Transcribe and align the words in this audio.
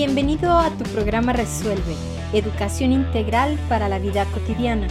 Bienvenido 0.00 0.56
a 0.56 0.70
tu 0.70 0.84
programa 0.84 1.32
Resuelve, 1.32 1.96
Educación 2.32 2.92
Integral 2.92 3.58
para 3.68 3.88
la 3.88 3.98
Vida 3.98 4.26
Cotidiana, 4.26 4.86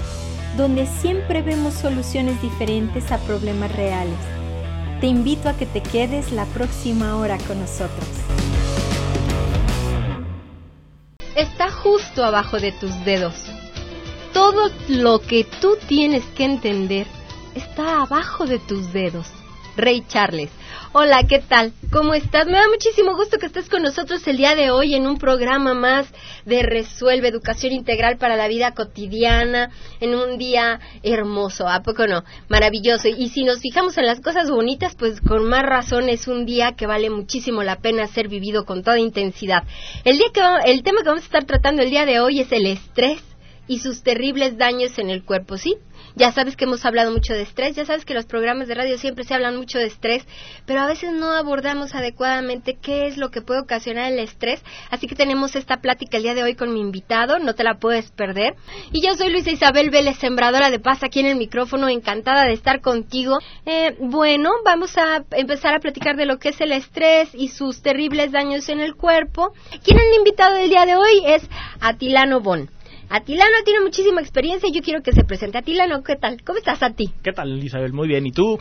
donde 0.58 0.86
siempre 0.86 1.42
vemos 1.42 1.76
soluciones 1.76 2.42
diferentes 2.42 3.10
a 3.14 3.18
problemas 3.20 3.74
reales. 3.74 4.20
Te 5.00 5.08
invito 5.08 5.48
a 5.48 5.54
que 5.54 5.66
te 5.66 5.80
quedes 5.80 6.34
la 6.34 6.44
próxima 6.48 7.16
hora 7.16 7.38
con 7.48 7.58
nosotros. 7.58 8.06
Está 11.38 11.72
justo 11.72 12.26
abajo 12.26 12.60
de 12.60 12.74
tus 12.74 13.06
dedos. 13.06 13.46
Todo 14.34 14.70
lo 14.90 15.22
que 15.22 15.46
tú 15.62 15.78
tienes 15.88 16.26
que 16.36 16.44
entender 16.44 17.08
está 17.56 18.02
abajo 18.02 18.46
de 18.46 18.60
tus 18.60 18.92
dedos. 18.92 19.28
Rey 19.78 20.04
Charles. 20.06 20.50
Hola, 21.00 21.28
¿qué 21.30 21.38
tal? 21.38 21.74
¿Cómo 21.92 22.16
estás? 22.16 22.48
Me 22.48 22.54
da 22.54 22.68
muchísimo 22.70 23.16
gusto 23.16 23.38
que 23.38 23.46
estés 23.46 23.70
con 23.70 23.84
nosotros 23.84 24.28
el 24.28 24.38
día 24.38 24.56
de 24.56 24.72
hoy 24.72 24.96
en 24.96 25.06
un 25.06 25.20
programa 25.20 25.76
más 25.76 26.12
de 26.44 26.64
Resuelve 26.64 27.28
Educación 27.28 27.72
Integral 27.72 28.18
para 28.18 28.36
la 28.36 28.48
Vida 28.48 28.74
Cotidiana, 28.74 29.70
en 30.00 30.16
un 30.16 30.40
día 30.40 30.80
hermoso, 31.04 31.68
¿a 31.68 31.84
poco 31.84 32.08
no? 32.08 32.24
Maravilloso. 32.50 33.10
Y 33.10 33.30
si 33.30 33.44
nos 33.44 33.60
fijamos 33.60 33.96
en 34.00 34.08
las 34.08 34.22
cosas 34.22 34.50
bonitas, 34.50 34.96
pues 34.96 35.22
con 35.22 35.48
más 35.48 35.62
razón 35.62 36.10
es 36.10 36.28
un 36.28 36.48
día 36.48 36.72
que 36.72 36.88
vale 36.88 37.12
muchísimo 37.12 37.62
la 37.62 37.76
pena 37.76 38.08
ser 38.08 38.28
vivido 38.28 38.66
con 38.66 38.82
toda 38.82 38.98
intensidad. 38.98 39.66
El, 40.04 40.18
día 40.18 40.30
que, 40.34 40.42
el 40.72 40.82
tema 40.82 41.04
que 41.04 41.10
vamos 41.10 41.22
a 41.22 41.28
estar 41.28 41.46
tratando 41.46 41.84
el 41.84 41.92
día 41.92 42.08
de 42.08 42.22
hoy 42.22 42.40
es 42.40 42.52
el 42.52 42.66
estrés 42.66 43.22
y 43.68 43.80
sus 43.80 44.04
terribles 44.04 44.58
daños 44.58 44.98
en 44.98 45.10
el 45.10 45.24
cuerpo, 45.24 45.58
¿sí? 45.58 45.76
Ya 46.16 46.32
sabes 46.32 46.56
que 46.56 46.66
hemos 46.66 46.86
hablado 46.86 47.12
mucho 47.12 47.34
de 47.34 47.44
estrés, 47.44 47.76
ya 47.76 47.86
sabes 47.86 48.06
que 48.06 48.14
los 48.14 48.26
programas 48.26 48.68
de 48.68 48.76
radio 48.76 48.98
siempre 48.98 49.24
se 49.24 49.34
hablan 49.34 49.56
mucho 49.56 49.78
de 49.78 49.86
estrés, 49.86 50.26
pero 50.66 50.82
a 50.82 50.88
veces 50.88 51.12
no 51.12 51.32
abordamos 51.32 51.94
adecuadamente 51.94 52.78
qué 52.82 53.08
es 53.08 53.18
lo 53.18 53.30
que 53.30 53.42
puede 53.42 53.62
ocasionar 53.62 54.12
el 54.12 54.20
estrés. 54.20 54.64
Así 54.90 55.08
que 55.08 55.16
tenemos 55.16 55.56
esta 55.56 55.78
plática 55.78 56.18
el 56.18 56.24
día 56.24 56.34
de 56.34 56.44
hoy 56.44 56.56
con 56.56 56.74
mi 56.74 56.80
invitado, 56.80 57.40
no 57.40 57.54
te 57.54 57.64
la 57.64 57.76
puedes 57.76 58.12
perder. 58.12 58.56
Y 58.92 59.06
yo 59.06 59.16
soy 59.16 59.32
Luisa 59.32 59.52
Isabel 59.52 59.90
Vélez, 59.90 60.18
sembradora 60.18 60.72
de 60.72 60.80
paz 60.80 61.04
aquí 61.04 61.20
en 61.20 61.28
el 61.28 61.36
micrófono, 61.36 61.90
encantada 61.90 62.46
de 62.46 62.54
estar 62.54 62.82
contigo. 62.82 63.38
Eh, 63.66 63.96
bueno, 64.00 64.50
vamos 64.66 64.98
a 64.98 65.24
empezar 65.32 65.76
a 65.76 65.80
platicar 65.80 66.16
de 66.16 66.26
lo 66.26 66.40
que 66.40 66.50
es 66.50 66.62
el 66.62 66.72
estrés 66.72 67.30
y 67.34 67.50
sus 67.50 67.82
terribles 67.82 68.32
daños 68.32 68.70
en 68.70 68.80
el 68.80 68.96
cuerpo. 68.96 69.54
¿Quién 69.84 70.00
es 70.00 70.06
el 70.12 70.18
invitado 70.18 70.56
del 70.56 70.70
día 70.70 70.86
de 70.86 70.96
hoy? 70.96 71.22
Es 71.26 71.48
Atilano 71.80 72.40
Bon. 72.42 72.70
Atilano 73.10 73.64
tiene 73.64 73.82
muchísima 73.82 74.20
experiencia 74.20 74.68
y 74.68 74.74
yo 74.74 74.82
quiero 74.82 75.02
que 75.02 75.14
se 75.14 75.24
presente. 75.24 75.58
Atilano, 75.58 76.04
¿qué 76.04 76.18
tal? 76.18 76.44
¿Cómo 76.44 76.60
estás 76.60 76.84
a 76.84 76.90
ti? 76.90 77.10
¿Qué 77.24 77.32
tal, 77.32 77.64
Isabel? 77.64 77.94
Muy 77.94 78.08
bien. 78.08 78.26
¿Y 78.26 78.32
tú? 78.32 78.60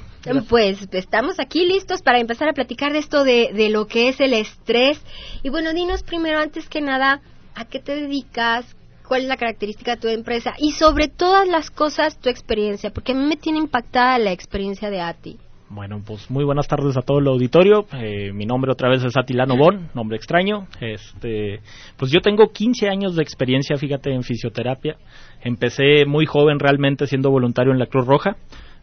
Pues 0.49 0.87
estamos 0.93 1.41
aquí 1.41 1.67
listos 1.67 2.03
para 2.03 2.21
empezar 2.21 2.49
a 2.49 2.53
platicar 2.53 2.93
de 2.93 2.99
esto 2.99 3.25
de, 3.25 3.51
de 3.53 3.71
lo 3.71 3.87
que 3.87 4.09
es 4.09 4.21
el 4.21 4.35
estrés. 4.35 5.01
Y 5.43 5.49
bueno, 5.49 5.73
dinos 5.73 6.05
primero, 6.05 6.39
antes 6.39 6.69
que 6.69 6.81
nada, 6.81 7.23
¿a 7.55 7.65
qué 7.65 7.81
te 7.81 7.97
dedicas? 7.97 8.77
¿Cuál 9.07 9.23
es 9.23 9.29
la 9.29 9.37
característica 9.37 9.97
de 9.97 10.01
tu 10.01 10.09
empresa? 10.09 10.55
Y 10.59 10.73
sobre 10.73 11.09
todas 11.09 11.47
las 11.49 11.71
cosas, 11.71 12.19
tu 12.21 12.29
experiencia, 12.29 12.91
porque 12.91 13.13
a 13.13 13.15
mí 13.15 13.25
me 13.25 13.37
tiene 13.37 13.59
impactada 13.59 14.19
la 14.19 14.33
experiencia 14.33 14.91
de 14.91 15.01
Ati. 15.01 15.39
Bueno, 15.69 16.01
pues 16.07 16.31
muy 16.31 16.45
buenas 16.45 16.69
tardes 16.69 16.97
a 16.97 17.03
todo 17.03 17.19
el 17.19 17.27
auditorio. 17.27 17.87
Eh, 17.93 18.33
mi 18.33 18.47
nombre 18.47 18.71
otra 18.71 18.89
vez 18.89 19.03
es 19.03 19.17
Atilano 19.17 19.57
Bon, 19.57 19.89
nombre 19.95 20.17
extraño. 20.17 20.69
Este, 20.81 21.61
pues 21.97 22.13
yo 22.13 22.21
tengo 22.21 22.53
15 22.53 22.89
años 22.89 23.17
de 23.17 23.23
experiencia, 23.23 23.77
fíjate, 23.77 24.13
en 24.13 24.23
fisioterapia. 24.23 24.97
Empecé 25.43 26.07
muy 26.07 26.25
joven 26.25 26.61
realmente 26.61 27.09
siendo 27.09 27.33
voluntario 27.33 27.73
en 27.73 27.81
la 27.81 27.87
Cruz 27.87 28.07
Roja. 28.07 28.37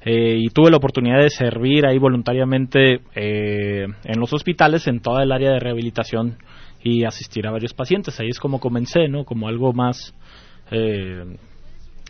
Eh, 0.03 0.39
y 0.39 0.49
tuve 0.49 0.69
la 0.69 0.77
oportunidad 0.77 1.21
de 1.21 1.29
servir 1.29 1.85
ahí 1.85 1.97
voluntariamente 1.97 2.99
eh, 3.15 3.87
en 4.03 4.19
los 4.19 4.33
hospitales 4.33 4.85
en 4.87 4.99
toda 4.99 5.23
el 5.23 5.31
área 5.31 5.51
de 5.51 5.59
rehabilitación 5.61 6.35
y 6.83 7.05
asistir 7.05 7.47
a 7.47 7.51
varios 7.51 7.73
pacientes. 7.73 8.19
Ahí 8.19 8.27
es 8.27 8.39
como 8.39 8.59
comencé, 8.59 9.07
¿no? 9.07 9.23
Como 9.23 9.47
algo 9.47 9.71
más... 9.71 10.13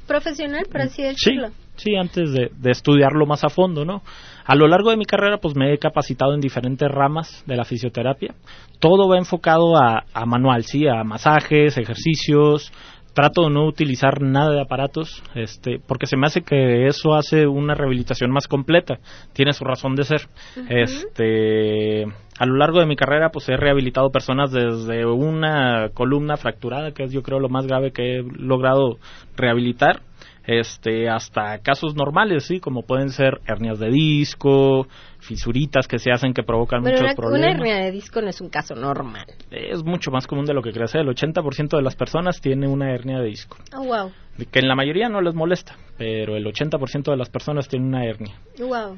Profesional, 0.07 0.65
por 0.71 0.81
así 0.81 1.03
decirlo. 1.03 1.47
Sí, 1.75 1.89
sí 1.89 1.95
antes 1.95 2.31
de, 2.33 2.51
de 2.55 2.71
estudiarlo 2.71 3.25
más 3.25 3.43
a 3.43 3.49
fondo, 3.49 3.85
¿no? 3.85 4.01
A 4.45 4.55
lo 4.55 4.67
largo 4.67 4.89
de 4.89 4.97
mi 4.97 5.05
carrera, 5.05 5.37
pues 5.37 5.55
me 5.55 5.73
he 5.73 5.77
capacitado 5.77 6.33
en 6.33 6.41
diferentes 6.41 6.89
ramas 6.89 7.43
de 7.47 7.55
la 7.55 7.63
fisioterapia. 7.63 8.35
Todo 8.79 9.07
va 9.07 9.17
enfocado 9.17 9.77
a, 9.77 10.03
manual, 10.25 10.65
sí, 10.65 10.85
a 10.85 11.03
masajes, 11.05 11.77
ejercicios. 11.77 12.71
Trato 13.13 13.43
de 13.43 13.51
no 13.51 13.65
utilizar 13.67 14.21
nada 14.21 14.51
de 14.51 14.61
aparatos, 14.61 15.23
este, 15.35 15.79
porque 15.87 16.07
se 16.07 16.17
me 16.17 16.25
hace 16.25 16.41
que 16.41 16.87
eso 16.87 17.13
hace 17.13 17.45
una 17.45 17.75
rehabilitación 17.75 18.31
más 18.31 18.47
completa. 18.47 18.99
Tiene 19.33 19.53
su 19.53 19.63
razón 19.63 19.95
de 19.95 20.03
ser. 20.03 20.21
Este, 20.67 22.05
a 22.39 22.45
lo 22.45 22.57
largo 22.57 22.79
de 22.79 22.87
mi 22.87 22.95
carrera, 22.95 23.29
pues 23.29 23.47
he 23.49 23.55
rehabilitado 23.55 24.09
personas 24.09 24.51
desde 24.51 25.05
una 25.05 25.89
columna 25.93 26.37
fracturada, 26.37 26.91
que 26.91 27.03
es 27.03 27.11
yo 27.11 27.21
creo 27.21 27.39
lo 27.39 27.49
más 27.49 27.67
grave 27.67 27.91
que 27.91 28.17
he 28.17 28.23
logrado 28.23 28.97
rehabilitar, 29.35 30.01
este 30.45 31.09
hasta 31.09 31.59
casos 31.59 31.95
normales, 31.95 32.45
sí, 32.45 32.59
como 32.59 32.83
pueden 32.83 33.09
ser 33.09 33.39
hernias 33.45 33.79
de 33.79 33.89
disco, 33.89 34.87
fisuritas 35.23 35.87
que 35.87 35.99
se 35.99 36.11
hacen 36.11 36.33
que 36.33 36.43
provocan 36.43 36.81
muchos 36.81 37.15
problemas. 37.15 37.39
Una 37.39 37.51
hernia 37.51 37.77
de 37.77 37.91
disco 37.91 38.21
no 38.21 38.29
es 38.29 38.41
un 38.41 38.49
caso 38.49 38.75
normal. 38.75 39.25
Es 39.51 39.83
mucho 39.83 40.11
más 40.11 40.27
común 40.27 40.45
de 40.45 40.53
lo 40.53 40.61
que 40.61 40.71
crees. 40.71 40.93
El 40.95 41.07
80% 41.07 41.75
de 41.75 41.81
las 41.81 41.95
personas 41.95 42.39
tiene 42.41 42.67
una 42.67 42.93
hernia 42.93 43.19
de 43.19 43.27
disco. 43.27 43.57
Oh, 43.75 43.83
wow. 43.83 44.11
Que 44.51 44.59
en 44.59 44.67
la 44.67 44.75
mayoría 44.75 45.09
no 45.09 45.21
les 45.21 45.35
molesta, 45.35 45.75
pero 45.95 46.35
el 46.35 46.43
80% 46.45 47.11
de 47.11 47.17
las 47.17 47.29
personas 47.29 47.67
tienen 47.67 47.89
una 47.89 48.03
hernia. 48.03 48.33
Wow. 48.57 48.97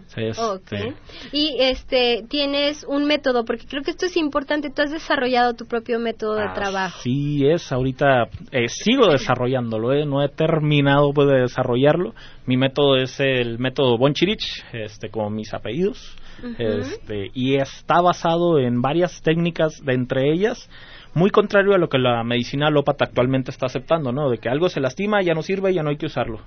Okay. 0.56 0.94
Y 1.34 1.58
este, 1.60 2.24
tienes 2.30 2.86
un 2.88 3.06
método, 3.06 3.44
porque 3.44 3.66
creo 3.68 3.84
que 3.84 3.92
esto 3.92 4.06
es 4.06 4.16
importante. 4.16 4.70
Tú 4.70 4.82
has 4.82 4.92
desarrollado 4.92 5.54
tu 5.54 5.66
propio 5.66 6.00
método 6.00 6.36
de 6.36 6.48
trabajo. 6.56 7.02
Sí, 7.04 7.46
es. 7.46 7.70
Ahorita 7.74 8.30
eh, 8.52 8.70
sigo 8.70 9.08
desarrollándolo, 9.08 9.92
¿eh? 9.92 10.06
no 10.06 10.24
he 10.24 10.30
terminado 10.30 11.12
pues, 11.14 11.28
de 11.28 11.42
desarrollarlo. 11.42 12.14
Mi 12.46 12.58
método 12.58 12.98
es 12.98 13.20
el 13.20 13.60
método 13.60 13.98
Bonchirich, 13.98 14.64
este, 14.74 15.10
como 15.10 15.30
mis 15.30 15.54
apellidos. 15.54 16.16
este, 16.58 17.32
y 17.34 17.56
está 17.56 18.02
basado 18.02 18.60
en 18.60 18.82
varias 18.82 19.22
técnicas, 19.22 19.82
de 19.84 19.94
entre 19.94 20.32
ellas 20.34 20.70
muy 21.16 21.30
contrario 21.30 21.74
a 21.74 21.78
lo 21.78 21.88
que 21.88 21.98
la 21.98 22.24
medicina 22.26 22.68
alópata 22.68 23.06
actualmente 23.06 23.50
está 23.50 23.68
aceptando, 23.68 24.12
¿no? 24.12 24.30
De 24.30 24.38
que 24.38 24.50
algo 24.50 24.68
se 24.68 24.82
lastima, 24.82 25.22
ya 25.22 25.34
no 25.34 25.42
sirve, 25.42 25.74
ya 25.74 25.82
no 25.82 25.90
hay 25.90 25.96
que 25.96 26.08
usarlo. 26.08 26.42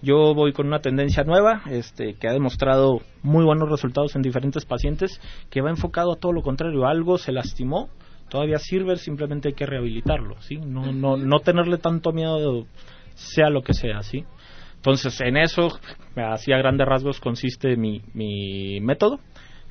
Yo 0.00 0.32
voy 0.32 0.52
con 0.52 0.68
una 0.68 0.78
tendencia 0.78 1.24
nueva, 1.24 1.62
este, 1.68 2.14
que 2.14 2.28
ha 2.28 2.32
demostrado 2.32 3.00
muy 3.22 3.44
buenos 3.44 3.68
resultados 3.68 4.14
en 4.14 4.22
diferentes 4.22 4.64
pacientes, 4.64 5.20
que 5.50 5.60
va 5.60 5.70
enfocado 5.70 6.12
a 6.12 6.16
todo 6.16 6.32
lo 6.32 6.42
contrario. 6.42 6.86
Algo 6.86 7.18
se 7.18 7.32
lastimó, 7.32 7.88
todavía 8.28 8.58
sirve, 8.58 8.96
simplemente 8.96 9.48
hay 9.48 9.54
que 9.54 9.66
rehabilitarlo, 9.66 10.40
¿sí? 10.40 10.56
No, 10.56 10.92
no, 10.92 11.16
no 11.16 11.40
tenerle 11.40 11.78
tanto 11.78 12.12
miedo, 12.12 12.66
sea 13.14 13.50
lo 13.50 13.62
que 13.62 13.74
sea, 13.74 14.02
¿sí? 14.02 14.24
Entonces, 14.82 15.20
en 15.20 15.36
eso, 15.36 15.68
así 16.16 16.52
a 16.52 16.58
grandes 16.58 16.88
rasgos 16.88 17.20
consiste 17.20 17.76
mi, 17.76 18.02
mi 18.14 18.80
método. 18.80 19.20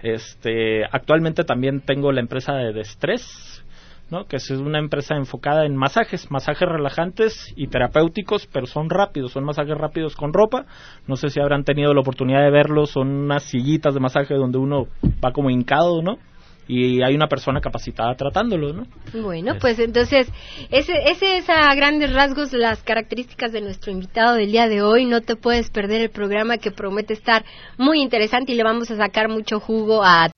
Este, 0.02 0.86
actualmente 0.86 1.44
también 1.44 1.82
tengo 1.82 2.14
la 2.14 2.22
empresa 2.22 2.54
de 2.54 2.72
Destrés, 2.72 3.62
¿no? 4.10 4.24
que 4.24 4.38
es 4.38 4.50
una 4.52 4.80
empresa 4.80 5.18
enfocada 5.18 5.66
en 5.66 5.76
masajes, 5.76 6.32
masajes 6.32 6.66
relajantes 6.66 7.54
y 7.58 7.68
terapéuticos, 7.68 8.48
pero 8.54 8.68
son 8.68 8.90
rápidos, 8.90 9.34
son 9.34 9.44
masajes 9.44 9.78
rápidos 9.78 10.16
con 10.16 10.32
ropa. 10.32 10.66
No 11.08 11.18
sé 11.18 11.28
si 11.28 11.42
habrán 11.42 11.66
tenido 11.66 11.94
la 11.94 12.00
oportunidad 12.00 12.44
de 12.44 12.52
verlos, 12.52 12.92
son 12.92 13.10
unas 13.10 13.44
sillitas 13.44 13.94
de 13.94 14.00
masaje 14.00 14.36
donde 14.36 14.60
uno 14.60 14.88
va 15.22 15.34
como 15.34 15.50
hincado, 15.50 16.02
¿no? 16.02 16.20
Y 16.68 17.02
hay 17.04 17.16
una 17.16 17.28
persona 17.28 17.60
capacitada 17.60 18.16
tratándolo, 18.16 18.74
¿no? 18.74 18.84
Bueno, 19.22 19.56
pues 19.60 19.80
entonces, 19.80 20.28
ese, 20.70 20.94
ese 21.12 21.38
es 21.38 21.50
a 21.50 21.74
grandes 21.76 22.14
rasgos 22.14 22.54
las 22.54 22.82
características 22.84 23.52
de 23.52 23.62
nuestro 23.62 23.92
invitado 23.92 24.36
del 24.36 24.52
día 24.52 24.68
de 24.68 24.82
hoy. 24.82 25.06
No 25.06 25.22
te 25.22 25.36
puedes 25.36 25.70
perder 25.70 26.02
el 26.02 26.10
programa 26.10 26.58
que 26.58 26.72
promete 26.72 27.14
estar 27.14 27.44
muy 27.78 28.02
interesante 28.02 28.54
y 28.54 28.56
le 28.56 28.64
vamos 28.64 28.90
a 28.92 28.96
sacar 28.96 29.28
mucho 29.28 29.60
jugo 29.60 30.04
a 30.04 30.30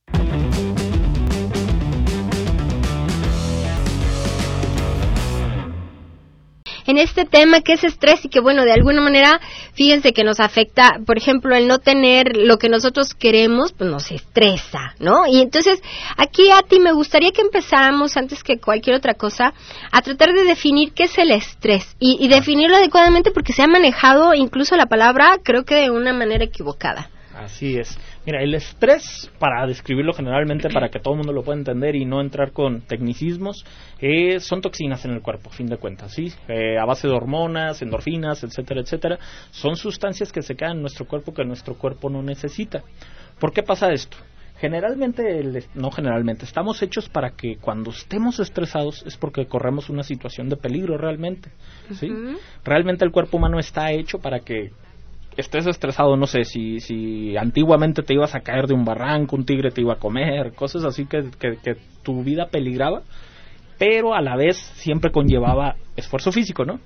en 6.94 7.00
este 7.00 7.26
tema 7.26 7.62
que 7.62 7.74
es 7.74 7.84
estrés 7.84 8.24
y 8.24 8.30
que 8.30 8.40
bueno, 8.40 8.64
de 8.64 8.72
alguna 8.72 9.02
manera, 9.02 9.40
fíjense 9.74 10.14
que 10.14 10.24
nos 10.24 10.40
afecta, 10.40 11.00
por 11.06 11.18
ejemplo, 11.18 11.56
el 11.56 11.68
no 11.68 11.80
tener 11.80 12.38
lo 12.38 12.58
que 12.58 12.70
nosotros 12.70 13.16
queremos, 13.16 13.74
pues 13.74 13.90
nos 13.90 14.12
estresa, 14.12 14.94
¿no? 15.00 15.26
Y 15.28 15.42
entonces, 15.42 15.82
aquí 16.18 16.52
a 16.52 16.62
ti 16.62 16.80
me 16.80 16.94
gustaría 16.94 17.32
que 17.32 17.42
empezáramos 17.42 18.16
antes 18.16 18.44
que 18.44 18.60
cualquier 18.60 18.96
otra 18.96 19.16
cosa 19.16 19.54
a 19.92 20.02
tratar 20.02 20.34
de 20.34 20.44
definir 20.44 20.94
qué 20.94 21.06
es 21.06 21.18
el 21.18 21.32
estrés 21.32 21.96
y, 22.00 22.18
y 22.24 22.28
definirlo 22.28 22.78
adecuadamente 22.78 23.32
porque 23.32 23.54
se 23.54 23.64
ha 23.64 23.68
manejado 23.68 24.36
incluso 24.36 24.76
la 24.76 24.86
palabra, 24.86 25.38
creo 25.44 25.66
que 25.66 25.76
de 25.76 25.90
una 25.90 26.14
manera 26.14 26.44
equivocada. 26.44 27.10
Así 27.36 27.78
es. 27.78 27.98
Mira, 28.26 28.42
el 28.42 28.54
estrés, 28.54 29.32
para 29.40 29.66
describirlo 29.66 30.14
generalmente, 30.14 30.70
para 30.70 30.90
que 30.90 31.00
todo 31.00 31.16
el 31.16 31.20
mundo 31.20 31.34
lo 31.34 31.44
pueda 31.44 31.58
entender 31.58 31.96
y 31.96 32.06
no 32.06 32.22
entrar 32.22 32.52
con 32.52 32.82
tecnicismos, 32.82 33.66
eh, 34.00 34.40
son 34.40 34.62
toxinas 34.62 35.04
en 35.06 35.12
el 35.12 35.22
cuerpo, 35.22 35.50
fin 35.50 35.68
de 35.68 35.78
cuentas, 35.78 36.14
¿sí? 36.14 36.32
Eh, 36.48 36.78
a 36.78 36.86
base 36.86 37.08
de 37.08 37.14
hormonas, 37.14 37.82
endorfinas, 37.82 38.44
etcétera, 38.44 38.82
etcétera. 38.82 39.20
Son 39.52 39.76
sustancias 39.76 40.32
que 40.32 40.42
se 40.42 40.56
quedan 40.56 40.78
en 40.78 40.82
nuestro 40.82 41.06
cuerpo 41.06 41.34
que 41.34 41.44
nuestro 41.44 41.76
cuerpo 41.76 42.10
no 42.10 42.22
necesita. 42.22 42.84
¿Por 43.40 43.52
qué 43.52 43.64
pasa 43.64 43.92
esto? 43.92 44.18
generalmente, 44.64 45.44
no 45.74 45.92
generalmente, 45.92 46.46
estamos 46.46 46.82
hechos 46.82 47.10
para 47.10 47.32
que 47.32 47.58
cuando 47.58 47.92
estemos 47.92 48.40
estresados 48.40 49.04
es 49.06 49.18
porque 49.18 49.46
corremos 49.46 49.90
una 49.90 50.04
situación 50.04 50.48
de 50.48 50.56
peligro 50.56 50.98
realmente, 50.98 51.52
¿sí? 51.92 52.10
Realmente 52.64 53.04
el 53.04 53.12
cuerpo 53.12 53.36
humano 53.36 53.60
está 53.60 53.92
hecho 53.92 54.20
para 54.20 54.40
que 54.40 54.72
estés 55.38 55.66
estresado, 55.68 56.16
no 56.16 56.28
sé, 56.28 56.44
si, 56.44 56.80
si 56.80 57.36
antiguamente 57.38 58.04
te 58.04 58.14
ibas 58.14 58.36
a 58.36 58.42
caer 58.42 58.68
de 58.68 58.74
un 58.74 58.86
barranco, 58.86 59.36
un 59.36 59.46
tigre 59.46 59.72
te 59.72 59.82
iba 59.82 59.94
a 59.94 60.00
comer, 60.00 60.54
cosas 60.54 60.84
así 60.84 61.06
que, 61.06 61.30
que 61.40 61.78
tu 62.04 62.24
vida 62.24 62.48
peligraba, 62.48 63.04
pero 63.78 64.14
a 64.14 64.22
la 64.22 64.36
vez 64.36 64.58
siempre 64.76 65.12
conllevaba 65.12 65.76
esfuerzo 65.96 66.32
físico, 66.32 66.66
¿no? 66.66 66.80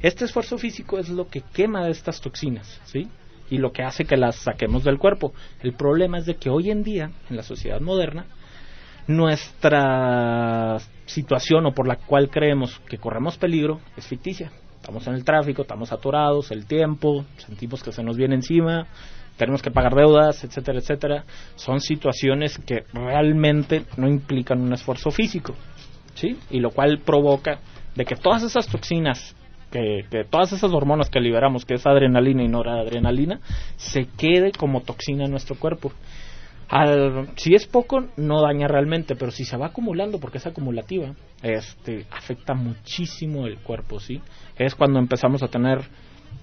Este 0.00 0.24
esfuerzo 0.24 0.58
físico 0.58 0.98
es 0.98 1.08
lo 1.08 1.28
que 1.28 1.42
quema 1.52 1.88
estas 1.88 2.20
toxinas, 2.20 2.80
¿sí? 2.84 3.08
Y 3.50 3.58
lo 3.58 3.72
que 3.72 3.82
hace 3.82 4.04
que 4.04 4.16
las 4.16 4.36
saquemos 4.36 4.84
del 4.84 4.98
cuerpo. 4.98 5.32
El 5.62 5.72
problema 5.72 6.18
es 6.18 6.26
de 6.26 6.36
que 6.36 6.50
hoy 6.50 6.70
en 6.70 6.84
día, 6.84 7.10
en 7.28 7.36
la 7.36 7.42
sociedad 7.42 7.80
moderna, 7.80 8.26
nuestra 9.08 10.78
situación 11.06 11.66
o 11.66 11.72
por 11.72 11.88
la 11.88 11.96
cual 11.96 12.28
creemos 12.30 12.78
que 12.88 12.98
corremos 12.98 13.38
peligro 13.38 13.80
es 13.96 14.06
ficticia. 14.06 14.52
Estamos 14.80 15.06
en 15.06 15.14
el 15.14 15.24
tráfico, 15.24 15.62
estamos 15.62 15.92
atorados, 15.92 16.50
el 16.50 16.66
tiempo, 16.66 17.24
sentimos 17.36 17.82
que 17.82 17.92
se 17.92 18.02
nos 18.02 18.16
viene 18.16 18.36
encima, 18.36 18.86
tenemos 19.36 19.62
que 19.62 19.70
pagar 19.70 19.94
deudas, 19.94 20.42
etcétera, 20.44 20.78
etcétera. 20.78 21.24
Son 21.56 21.80
situaciones 21.80 22.58
que 22.58 22.84
realmente 22.92 23.84
no 23.96 24.08
implican 24.08 24.60
un 24.60 24.72
esfuerzo 24.72 25.10
físico, 25.10 25.54
¿sí? 26.14 26.38
Y 26.50 26.60
lo 26.60 26.70
cual 26.70 27.00
provoca 27.04 27.60
de 27.94 28.04
que 28.04 28.16
todas 28.16 28.42
esas 28.42 28.66
toxinas 28.66 29.34
que, 29.70 30.04
todas 30.30 30.52
esas 30.52 30.72
hormonas 30.72 31.10
que 31.10 31.20
liberamos, 31.20 31.64
que 31.64 31.74
es 31.74 31.86
adrenalina 31.86 32.42
y 32.42 32.48
noradrenalina, 32.48 33.40
se 33.76 34.06
quede 34.06 34.52
como 34.52 34.80
toxina 34.80 35.24
en 35.24 35.30
nuestro 35.30 35.56
cuerpo. 35.56 35.92
Al, 36.68 37.30
si 37.36 37.54
es 37.54 37.66
poco, 37.66 38.08
no 38.16 38.42
daña 38.42 38.68
realmente, 38.68 39.16
pero 39.16 39.30
si 39.30 39.44
se 39.44 39.56
va 39.56 39.66
acumulando, 39.66 40.20
porque 40.20 40.38
es 40.38 40.46
acumulativa, 40.46 41.14
este, 41.42 42.06
afecta 42.10 42.54
muchísimo 42.54 43.46
el 43.46 43.58
cuerpo, 43.58 44.00
¿sí? 44.00 44.20
Es 44.56 44.74
cuando 44.74 44.98
empezamos 44.98 45.42
a 45.42 45.48
tener 45.48 45.80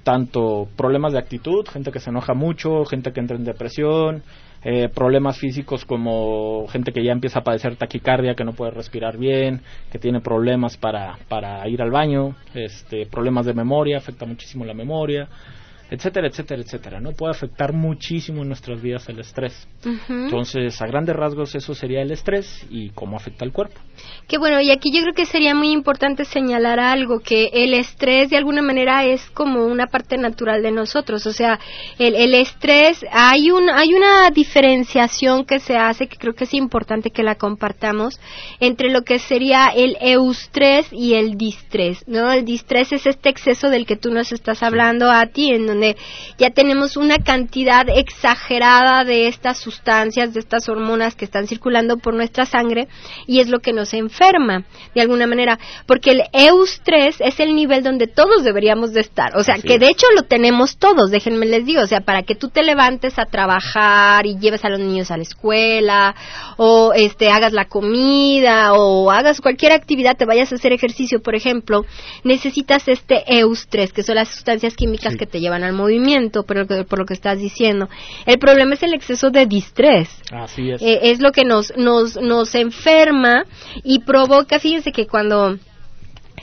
tanto 0.04 0.68
problemas 0.76 1.14
de 1.14 1.20
actitud, 1.20 1.68
gente 1.68 1.92
que 1.92 2.00
se 2.00 2.10
enoja 2.10 2.34
mucho, 2.34 2.86
gente 2.86 3.12
que 3.12 3.20
entra 3.20 3.38
en 3.38 3.44
depresión, 3.44 4.24
eh, 4.64 4.90
problemas 4.90 5.38
físicos 5.38 5.86
como 5.86 6.66
gente 6.70 6.92
que 6.92 7.04
ya 7.04 7.12
empieza 7.12 7.40
a 7.40 7.44
padecer 7.44 7.76
taquicardia, 7.76 8.34
que 8.34 8.44
no 8.44 8.54
puede 8.54 8.72
respirar 8.72 9.18
bien, 9.18 9.62
que 9.92 10.00
tiene 10.00 10.22
problemas 10.22 10.76
para, 10.76 11.18
para 11.28 11.68
ir 11.70 11.82
al 11.84 11.92
baño, 11.92 12.36
este, 12.56 13.06
problemas 13.06 13.46
de 13.46 13.54
memoria, 13.54 13.98
afecta 13.98 14.26
muchísimo 14.26 14.66
la 14.66 14.74
memoria, 14.74 15.28
etcétera, 15.90 16.28
etcétera, 16.28 16.62
etcétera, 16.62 17.00
¿no? 17.00 17.12
Puede 17.12 17.32
afectar 17.32 17.74
muchísimo 17.74 18.42
en 18.42 18.48
nuestras 18.48 18.82
vidas 18.82 19.08
el 19.10 19.20
estrés. 19.20 19.68
Entonces, 20.10 20.82
a 20.82 20.88
grandes 20.88 21.16
rasgos, 21.16 21.54
eso 21.54 21.76
sería 21.76 22.02
el 22.02 22.12
estrés 22.12 22.66
y 22.70 22.90
cómo 22.90 23.18
afecta 23.18 23.46
al 23.46 23.52
cuerpo. 23.52 23.80
Qué 24.28 24.38
bueno, 24.38 24.60
y 24.60 24.72
aquí 24.72 24.92
yo 24.92 25.02
creo 25.02 25.14
que 25.14 25.26
sería 25.26 25.54
muy 25.54 25.72
importante 25.72 26.26
señalar 26.26 26.80
algo, 26.80 27.20
que 27.20 27.50
el 27.54 27.74
estrés 27.74 28.30
de 28.30 28.38
alguna 28.38 28.62
manera 28.62 29.06
es 29.06 29.30
como 29.32 29.66
una 29.66 29.86
parte 29.86 30.18
natural 30.18 30.64
de 30.64 30.72
nosotros, 30.72 31.26
o 31.28 31.34
sea, 31.34 31.60
el, 32.00 32.16
el 32.16 32.34
estrés, 32.34 33.06
hay, 33.12 33.52
un, 33.52 33.70
hay 33.70 33.94
una 33.94 34.30
diferenciación 34.32 35.46
que 35.46 35.60
se 35.60 35.78
hace, 35.78 36.08
que 36.08 36.18
creo 36.18 36.34
que 36.34 36.46
es 36.46 36.54
importante 36.54 37.12
que 37.12 37.24
la 37.24 37.36
compartamos, 37.36 38.20
entre 38.60 38.90
lo 38.90 39.04
que 39.04 39.20
sería 39.20 39.68
el 39.68 39.98
eustrés 40.02 40.88
y 40.92 41.14
el 41.14 41.38
distrés, 41.38 42.04
¿no? 42.08 42.32
El 42.32 42.44
distrés 42.44 42.92
es 42.92 43.06
este 43.06 43.30
exceso 43.30 43.70
del 43.70 43.86
que 43.86 43.96
tú 43.96 44.12
nos 44.12 44.32
estás 44.32 44.64
hablando 44.64 45.12
a 45.12 45.28
ti, 45.28 45.52
en 45.52 45.75
donde 45.76 45.98
ya 46.38 46.50
tenemos 46.50 46.98
una 46.98 47.18
cantidad 47.18 47.86
exagerada 47.90 49.04
de 49.04 49.28
estas 49.28 49.60
sustancias, 49.60 50.34
de 50.34 50.40
estas 50.40 50.68
hormonas 50.70 51.16
que 51.16 51.26
están 51.26 51.48
circulando 51.48 51.98
por 51.98 52.14
nuestra 52.14 52.46
sangre, 52.46 52.88
y 53.28 53.40
es 53.42 53.50
lo 53.50 53.60
que 53.60 53.74
nos 53.74 53.94
enferma 53.94 54.64
de 54.94 55.02
alguna 55.02 55.28
manera, 55.28 55.60
porque 55.86 56.12
el 56.12 56.22
EUS3 56.32 57.16
es 57.20 57.40
el 57.40 57.56
nivel 57.56 57.84
donde 57.84 58.08
todos 58.08 58.44
deberíamos 58.44 58.94
de 58.94 59.02
estar, 59.02 59.36
o 59.38 59.44
sea, 59.44 59.56
que 59.56 59.78
de 59.78 59.90
hecho 59.90 60.08
lo 60.16 60.24
tenemos 60.24 60.78
todos, 60.78 61.12
déjenme 61.12 61.46
les 61.46 61.66
digo, 61.66 61.82
o 61.82 61.88
sea, 61.88 62.02
para 62.02 62.24
que 62.24 62.36
tú 62.36 62.50
te 62.50 62.64
levantes 62.64 63.20
a 63.20 63.26
trabajar 63.26 64.26
y 64.26 64.38
lleves 64.40 64.64
a 64.64 64.70
los 64.70 64.80
niños 64.80 65.12
a 65.12 65.18
la 65.18 65.24
escuela 65.24 66.16
o 66.58 66.94
este 66.94 67.30
hagas 67.30 67.54
la 67.54 67.66
comida 67.66 68.74
o 68.74 69.12
hagas 69.12 69.42
cualquier 69.42 69.74
actividad, 69.74 70.16
te 70.18 70.26
vayas 70.26 70.52
a 70.52 70.56
hacer 70.56 70.72
ejercicio, 70.72 71.22
por 71.22 71.36
ejemplo, 71.36 71.86
necesitas 72.24 72.88
este 72.88 73.26
EUS3, 73.26 73.92
que 73.92 74.04
son 74.04 74.16
las 74.16 74.30
sustancias 74.30 74.76
químicas 74.76 75.16
que 75.18 75.26
te 75.26 75.40
llevan 75.40 75.64
al 75.66 75.74
movimiento, 75.74 76.44
por 76.44 76.58
lo 76.58 76.68
que, 76.68 76.84
por 76.84 77.00
lo 77.00 77.06
que 77.06 77.14
estás 77.14 77.40
diciendo. 77.40 77.90
El 78.26 78.40
problema 78.40 78.76
es 78.76 78.84
el 78.84 78.94
exceso 78.94 79.30
de 79.30 79.46
distrés. 79.46 80.10
Así 80.32 80.72
es. 80.72 80.82
Eh, 80.82 81.12
es 81.12 81.22
lo 81.22 81.32
que 81.32 81.44
nos, 81.44 81.76
nos, 81.78 82.16
nos 82.18 82.56
enferma 82.56 83.46
y 83.84 84.00
provoca, 84.00 84.60
fíjense 84.60 84.92
que 84.92 85.08
cuando 85.08 85.58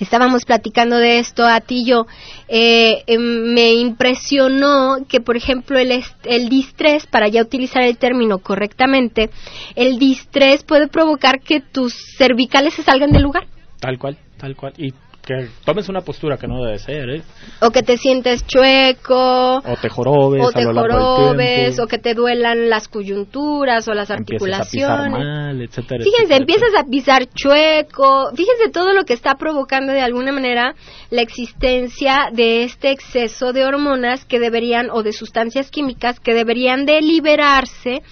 estábamos 0.00 0.44
platicando 0.44 0.96
de 0.96 1.18
esto 1.18 1.46
a 1.46 1.60
ti 1.60 1.84
yo, 1.84 2.06
eh, 2.48 3.02
em, 3.06 3.54
me 3.54 3.74
impresionó 3.74 4.96
que, 5.08 5.20
por 5.20 5.36
ejemplo, 5.36 5.78
el, 5.78 6.02
el 6.24 6.48
distrés, 6.48 7.06
para 7.06 7.28
ya 7.28 7.42
utilizar 7.42 7.82
el 7.82 7.98
término 7.98 8.38
correctamente, 8.38 9.30
el 9.76 9.98
distrés 9.98 10.64
puede 10.64 10.88
provocar 10.88 11.40
que 11.40 11.60
tus 11.60 11.94
cervicales 12.16 12.74
se 12.74 12.82
salgan 12.82 13.12
del 13.12 13.22
lugar. 13.22 13.46
Tal 13.80 13.98
cual, 13.98 14.18
tal 14.38 14.56
cual. 14.56 14.72
Y 14.76 14.92
que 15.24 15.48
tomes 15.64 15.88
una 15.88 16.00
postura 16.00 16.36
que 16.36 16.48
no 16.48 16.64
debe 16.64 16.78
ser, 16.78 17.08
¿eh? 17.08 17.22
O 17.60 17.70
que 17.70 17.82
te 17.82 17.96
sientes 17.96 18.44
chueco. 18.44 19.58
O 19.58 19.76
te 19.80 19.88
jorobes. 19.88 20.44
O 20.44 20.50
te 20.50 20.64
jorobes, 20.64 21.78
o 21.78 21.86
que 21.86 21.98
te 21.98 22.14
duelan 22.14 22.68
las 22.68 22.88
coyunturas 22.88 23.86
o 23.86 23.94
las 23.94 24.10
articulaciones. 24.10 25.12
mal, 25.12 25.62
etcétera. 25.62 26.02
Fíjense, 26.02 26.34
empiezas 26.34 26.74
a 26.76 26.84
pisar 26.84 27.26
chueco. 27.26 28.30
Fíjense 28.34 28.70
todo 28.72 28.92
lo 28.94 29.04
que 29.04 29.12
está 29.12 29.36
provocando 29.36 29.92
de 29.92 30.00
alguna 30.00 30.32
manera 30.32 30.74
la 31.10 31.22
existencia 31.22 32.30
de 32.32 32.64
este 32.64 32.90
exceso 32.90 33.52
de 33.52 33.64
hormonas 33.64 34.24
que 34.24 34.40
deberían, 34.40 34.90
o 34.90 35.04
de 35.04 35.12
sustancias 35.12 35.70
químicas 35.70 36.18
que 36.18 36.34
deberían 36.34 36.84
de 36.84 37.00
liberarse 37.00 38.02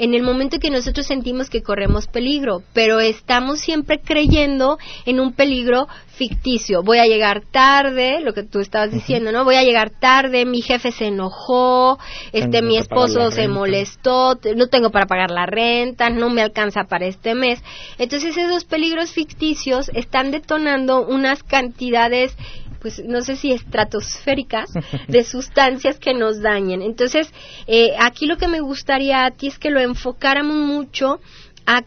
en 0.00 0.14
el 0.14 0.22
momento 0.22 0.58
que 0.58 0.70
nosotros 0.70 1.06
sentimos 1.06 1.50
que 1.50 1.62
corremos 1.62 2.06
peligro, 2.06 2.62
pero 2.72 3.00
estamos 3.00 3.60
siempre 3.60 4.00
creyendo 4.00 4.78
en 5.04 5.20
un 5.20 5.34
peligro 5.34 5.88
ficticio. 6.20 6.82
Voy 6.82 6.98
a 6.98 7.06
llegar 7.06 7.42
tarde, 7.50 8.20
lo 8.22 8.32
que 8.32 8.42
tú 8.42 8.60
estabas 8.60 8.92
diciendo, 8.92 9.30
¿no? 9.30 9.44
Voy 9.44 9.56
a 9.56 9.62
llegar 9.62 9.90
tarde, 9.90 10.46
mi 10.46 10.62
jefe 10.62 10.90
se 10.90 11.08
enojó, 11.08 11.98
este 12.32 12.62
mi 12.62 12.78
esposo 12.78 13.30
se 13.30 13.46
molestó, 13.46 14.38
no 14.56 14.68
tengo 14.68 14.90
para 14.90 15.04
pagar 15.04 15.30
la 15.30 15.44
renta, 15.44 16.08
no 16.08 16.30
me 16.30 16.40
alcanza 16.40 16.84
para 16.84 17.04
este 17.04 17.34
mes. 17.34 17.62
Entonces 17.98 18.34
esos 18.38 18.64
peligros 18.64 19.12
ficticios 19.12 19.90
están 19.94 20.30
detonando 20.30 21.06
unas 21.06 21.42
cantidades 21.42 22.34
pues 22.80 23.02
no 23.04 23.20
sé 23.22 23.36
si 23.36 23.52
estratosféricas 23.52 24.70
de 25.08 25.24
sustancias 25.24 25.98
que 25.98 26.14
nos 26.14 26.40
dañen. 26.40 26.82
Entonces, 26.82 27.30
eh, 27.66 27.94
aquí 27.98 28.26
lo 28.26 28.36
que 28.36 28.48
me 28.48 28.60
gustaría 28.60 29.24
a 29.24 29.30
ti 29.30 29.48
es 29.48 29.58
que 29.58 29.70
lo 29.70 29.80
enfocáramos 29.80 30.56
mucho 30.56 31.20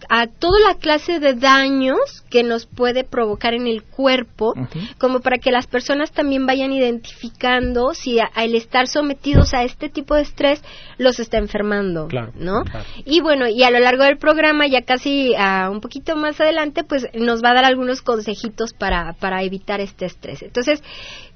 a, 0.10 0.28
toda 0.28 0.60
la 0.62 0.75
clase 0.75 1.20
de 1.20 1.34
daños 1.34 2.24
que 2.30 2.44
nos 2.44 2.66
puede 2.66 3.04
provocar 3.04 3.54
en 3.54 3.68
el 3.68 3.84
cuerpo, 3.84 4.54
como 4.98 5.20
para 5.20 5.40
que 5.40 5.52
las 5.52 5.68
personas 5.68 6.12
también 6.12 6.46
vayan 6.46 6.72
identificando 6.72 7.94
si 7.94 8.20
al 8.20 8.56
estar 8.56 8.88
sometidos 8.88 9.54
a 9.54 9.63
este 9.63 9.90
tipo 9.90 10.16
de 10.16 10.22
estrés 10.22 10.63
los 10.98 11.20
está 11.20 11.38
enfermando, 11.38 12.08
¿no? 12.36 12.63
Y 13.04 13.22
bueno, 13.22 13.48
y 13.48 13.63
a 13.63 13.72
lo 13.72 13.80
largo 13.80 14.04
del 14.04 14.18
programa, 14.18 14.68
ya 14.68 14.84
casi 14.84 15.34
un 15.70 15.82
poquito 15.82 16.16
más 16.16 16.40
adelante, 16.40 16.84
pues 16.84 17.08
nos 17.13 17.44
va 17.44 17.52
a 17.52 17.56
dar 17.56 17.66
algunos 17.66 18.02
consejitos 18.02 18.74
para, 18.74 19.13
para 19.13 19.44
evitar 19.44 19.82
este 19.82 20.06
estrés. 20.06 20.42
Entonces, 20.44 20.82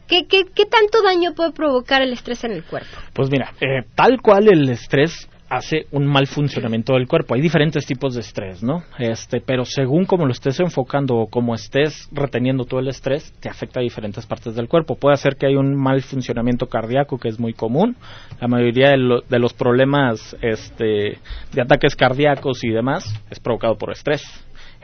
¿Qué, 0.08 0.26
qué, 0.26 0.46
¿Qué 0.46 0.64
tanto 0.66 1.04
daño 1.04 1.34
puede 1.36 1.52
provocar 1.52 2.02
el 2.02 2.14
estrés 2.14 2.42
en 2.46 2.54
el 2.54 2.64
cuerpo? 2.64 2.88
Pues 3.12 3.30
mira, 3.30 3.52
eh, 3.60 3.84
tal 3.94 4.22
cual 4.22 4.48
el 4.48 4.70
estrés 4.70 5.28
hace 5.50 5.86
un 5.92 6.06
mal 6.06 6.28
funcionamiento 6.28 6.94
del 6.94 7.08
cuerpo. 7.08 7.34
Hay 7.34 7.42
diferentes 7.42 7.86
tipos 7.86 8.16
de 8.16 8.22
estrés, 8.22 8.64
¿no? 8.64 8.84
Este, 8.98 9.42
pero 9.42 9.66
según 9.66 10.06
como 10.06 10.26
lo 10.26 10.32
estés 10.32 10.60
enfocando 10.60 11.16
o 11.16 11.28
como 11.28 11.56
estés 11.56 12.10
reteniendo 12.12 12.66
todo 12.66 12.80
el 12.80 12.90
estrés, 12.90 13.34
te 13.40 13.50
afecta 13.50 13.80
a 13.80 13.84
diferentes 13.84 14.26
partes 14.26 14.56
del 14.56 14.68
cuerpo. 14.68 14.96
Puede 14.96 15.14
hacer 15.14 15.36
que 15.36 15.48
haya 15.48 15.60
un 15.60 15.76
mal 15.76 16.02
funcionamiento 16.02 16.68
cardíaco, 16.68 17.18
que 17.18 17.30
es 17.30 17.40
muy 17.40 17.54
común. 17.54 17.96
La 18.40 18.48
mayoría 18.48 18.92
de, 18.92 19.22
de 19.28 19.40
los 19.40 19.54
problemas 19.54 20.36
este, 20.42 21.20
de 21.54 21.62
ataques 21.62 21.96
cardíacos 21.96 22.64
y 22.64 22.70
demás 22.70 23.06
es 23.30 23.40
provocado 23.40 23.78
por 23.78 23.92
estrés, 23.92 24.24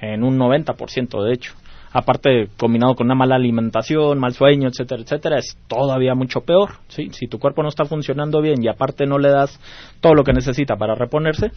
en 0.02 0.24
un 0.24 0.38
90% 0.38 1.24
de 1.24 1.34
hecho 1.34 1.54
aparte 1.94 2.48
combinado 2.58 2.96
con 2.96 3.08
una 3.08 3.16
mala 3.16 3.36
alimentación, 3.36 4.20
mal 4.20 4.34
sueño, 4.34 4.68
etcétera, 4.68 5.04
etcétera, 5.04 5.38
es 5.38 5.58
todavía 5.68 6.16
mucho 6.16 6.42
peor, 6.42 6.72
¿sí? 6.88 7.10
Si 7.12 7.28
tu 7.28 7.40
cuerpo 7.40 7.62
no 7.62 7.70
está 7.70 7.86
funcionando 7.86 8.42
bien 8.42 8.64
y 8.64 8.68
aparte 8.68 9.06
no 9.06 9.20
le 9.20 9.30
das 9.30 9.60
todo 10.02 10.16
lo 10.16 10.24
que 10.24 10.34
necesita 10.34 10.76
para 10.76 10.96
reponerse, 10.96 11.52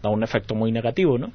da 0.00 0.08
un 0.08 0.22
efecto 0.22 0.54
muy 0.54 0.72
negativo, 0.72 1.18
¿no? 1.18 1.32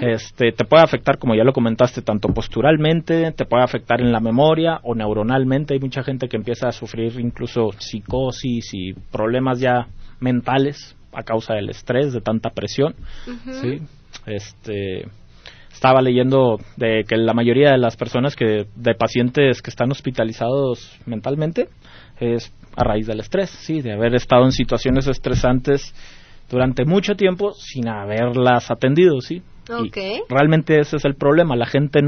Este 0.00 0.52
te 0.52 0.64
puede 0.64 0.84
afectar, 0.84 1.18
como 1.18 1.34
ya 1.34 1.42
lo 1.42 1.52
comentaste, 1.52 2.02
tanto 2.02 2.28
posturalmente, 2.28 3.32
te 3.32 3.46
puede 3.46 3.64
afectar 3.64 4.00
en 4.00 4.12
la 4.12 4.20
memoria 4.20 4.78
o 4.82 4.94
neuronalmente. 4.94 5.74
Hay 5.74 5.80
mucha 5.80 6.02
gente 6.02 6.28
que 6.28 6.36
empieza 6.36 6.68
a 6.68 6.72
sufrir 6.72 7.18
incluso 7.18 7.70
psicosis 7.78 8.74
y 8.74 8.92
problemas 8.92 9.58
ya 9.58 9.88
mentales 10.20 10.96
a 11.12 11.22
causa 11.22 11.54
del 11.54 11.70
estrés, 11.70 12.12
de 12.12 12.20
tanta 12.20 12.50
presión, 12.50 12.94
¿sí? 13.60 13.80
Este, 14.26 15.08
estaba 15.76 16.00
leyendo 16.00 16.58
de 16.78 17.04
que 17.06 17.18
la 17.18 17.34
mayoría 17.34 17.70
de 17.70 17.76
las 17.76 17.96
personas 17.96 18.34
que 18.34 18.66
de 18.74 18.94
pacientes 18.94 19.60
que 19.60 19.68
están 19.68 19.90
hospitalizados 19.90 20.98
mentalmente 21.04 21.68
es 22.18 22.50
a 22.74 22.82
raíz 22.82 23.06
del 23.06 23.20
estrés, 23.20 23.50
sí, 23.50 23.82
de 23.82 23.92
haber 23.92 24.14
estado 24.14 24.46
en 24.46 24.52
situaciones 24.52 25.06
estresantes 25.06 25.94
durante 26.50 26.86
mucho 26.86 27.14
tiempo 27.14 27.52
sin 27.52 27.88
haberlas 27.88 28.70
atendido, 28.70 29.20
sí. 29.20 29.42
realmente 30.30 30.80
ese 30.80 30.96
es 30.96 31.04
el 31.04 31.14
problema, 31.14 31.56
la 31.56 31.66
gente 31.66 32.00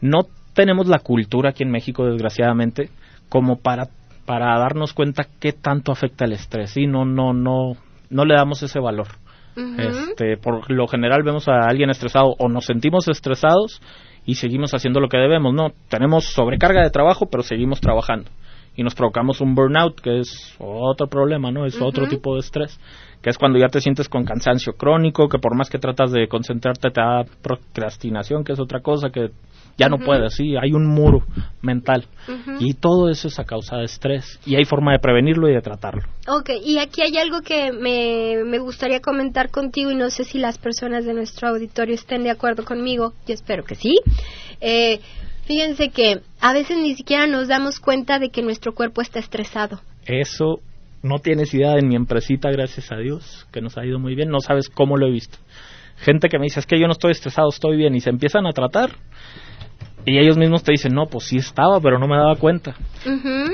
no 0.00 0.18
tenemos 0.54 0.86
la 0.86 1.00
cultura 1.00 1.50
aquí 1.50 1.64
en 1.64 1.72
México 1.72 2.06
desgraciadamente 2.06 2.90
como 3.28 3.56
para 3.56 3.88
para 4.26 4.58
darnos 4.58 4.92
cuenta 4.92 5.26
qué 5.40 5.52
tanto 5.52 5.90
afecta 5.90 6.24
el 6.24 6.34
estrés, 6.34 6.70
sí, 6.70 6.86
no 6.86 7.04
no 7.04 7.32
no 7.32 7.72
no 8.10 8.24
le 8.24 8.34
damos 8.34 8.62
ese 8.62 8.78
valor 8.78 9.08
este, 9.56 10.36
por 10.36 10.70
lo 10.70 10.86
general 10.86 11.22
vemos 11.22 11.48
a 11.48 11.60
alguien 11.68 11.90
estresado 11.90 12.34
o 12.38 12.48
nos 12.48 12.66
sentimos 12.66 13.08
estresados 13.08 13.80
y 14.24 14.34
seguimos 14.34 14.74
haciendo 14.74 15.00
lo 15.00 15.08
que 15.08 15.18
debemos. 15.18 15.54
No, 15.54 15.72
tenemos 15.88 16.24
sobrecarga 16.24 16.82
de 16.82 16.90
trabajo, 16.90 17.26
pero 17.26 17.42
seguimos 17.42 17.80
trabajando 17.80 18.30
y 18.76 18.82
nos 18.82 18.94
provocamos 18.94 19.40
un 19.40 19.54
burnout, 19.54 20.00
que 20.00 20.20
es 20.20 20.54
otro 20.58 21.08
problema, 21.08 21.50
¿no? 21.50 21.64
Es 21.64 21.80
otro 21.80 22.06
tipo 22.06 22.34
de 22.34 22.40
estrés, 22.40 22.78
que 23.22 23.30
es 23.30 23.38
cuando 23.38 23.58
ya 23.58 23.68
te 23.68 23.80
sientes 23.80 24.08
con 24.08 24.24
cansancio 24.24 24.74
crónico, 24.74 25.28
que 25.28 25.38
por 25.38 25.56
más 25.56 25.68
que 25.68 25.78
tratas 25.78 26.12
de 26.12 26.28
concentrarte 26.28 26.90
te 26.90 27.00
da 27.00 27.24
procrastinación, 27.42 28.44
que 28.44 28.52
es 28.52 28.60
otra 28.60 28.80
cosa 28.80 29.10
que 29.10 29.30
ya 29.78 29.88
no 29.88 29.98
puedes, 29.98 30.34
sí, 30.34 30.56
hay 30.56 30.72
un 30.72 30.86
muro 30.86 31.22
mental. 31.60 32.06
Y 32.60 32.74
todo 32.74 33.10
eso 33.10 33.28
es 33.28 33.38
a 33.38 33.44
causa 33.44 33.76
de 33.76 33.84
estrés. 33.84 34.40
Y 34.46 34.56
hay 34.56 34.64
forma 34.64 34.92
de 34.92 34.98
prevenirlo 34.98 35.48
y 35.48 35.52
de 35.52 35.60
tratarlo. 35.60 36.02
Ok, 36.28 36.50
y 36.64 36.78
aquí 36.78 37.02
hay 37.02 37.18
algo 37.18 37.42
que 37.42 37.72
me, 37.72 38.44
me 38.44 38.58
gustaría 38.58 39.00
comentar 39.00 39.50
contigo 39.50 39.90
y 39.90 39.94
no 39.94 40.08
sé 40.08 40.24
si 40.24 40.38
las 40.38 40.56
personas 40.56 41.04
de 41.04 41.12
nuestro 41.12 41.48
auditorio 41.48 41.94
estén 41.94 42.24
de 42.24 42.30
acuerdo 42.30 42.64
conmigo, 42.64 43.12
yo 43.26 43.34
espero 43.34 43.64
que 43.64 43.74
sí. 43.74 43.96
Eh, 44.60 45.00
fíjense 45.44 45.90
que 45.90 46.22
a 46.40 46.52
veces 46.54 46.78
ni 46.78 46.94
siquiera 46.94 47.26
nos 47.26 47.48
damos 47.48 47.78
cuenta 47.78 48.18
de 48.18 48.30
que 48.30 48.42
nuestro 48.42 48.72
cuerpo 48.74 49.02
está 49.02 49.18
estresado. 49.18 49.80
Eso 50.06 50.60
no 51.06 51.18
tienes 51.18 51.54
idea 51.54 51.74
de 51.74 51.82
mi 51.82 51.96
empresita, 51.96 52.50
gracias 52.50 52.92
a 52.92 52.96
Dios, 52.96 53.46
que 53.52 53.60
nos 53.60 53.78
ha 53.78 53.86
ido 53.86 53.98
muy 53.98 54.14
bien, 54.14 54.28
no 54.28 54.40
sabes 54.40 54.68
cómo 54.68 54.96
lo 54.96 55.06
he 55.06 55.10
visto. 55.10 55.38
Gente 55.96 56.28
que 56.28 56.38
me 56.38 56.44
dice, 56.44 56.60
es 56.60 56.66
que 56.66 56.78
yo 56.78 56.86
no 56.86 56.92
estoy 56.92 57.12
estresado, 57.12 57.48
estoy 57.48 57.76
bien, 57.76 57.94
y 57.94 58.00
se 58.00 58.10
empiezan 58.10 58.46
a 58.46 58.52
tratar 58.52 58.90
y 60.08 60.20
ellos 60.20 60.38
mismos 60.38 60.62
te 60.62 60.70
dicen, 60.70 60.94
no, 60.94 61.06
pues 61.06 61.24
sí 61.24 61.38
estaba, 61.38 61.80
pero 61.80 61.98
no 61.98 62.06
me 62.06 62.16
daba 62.16 62.36
cuenta. 62.36 62.76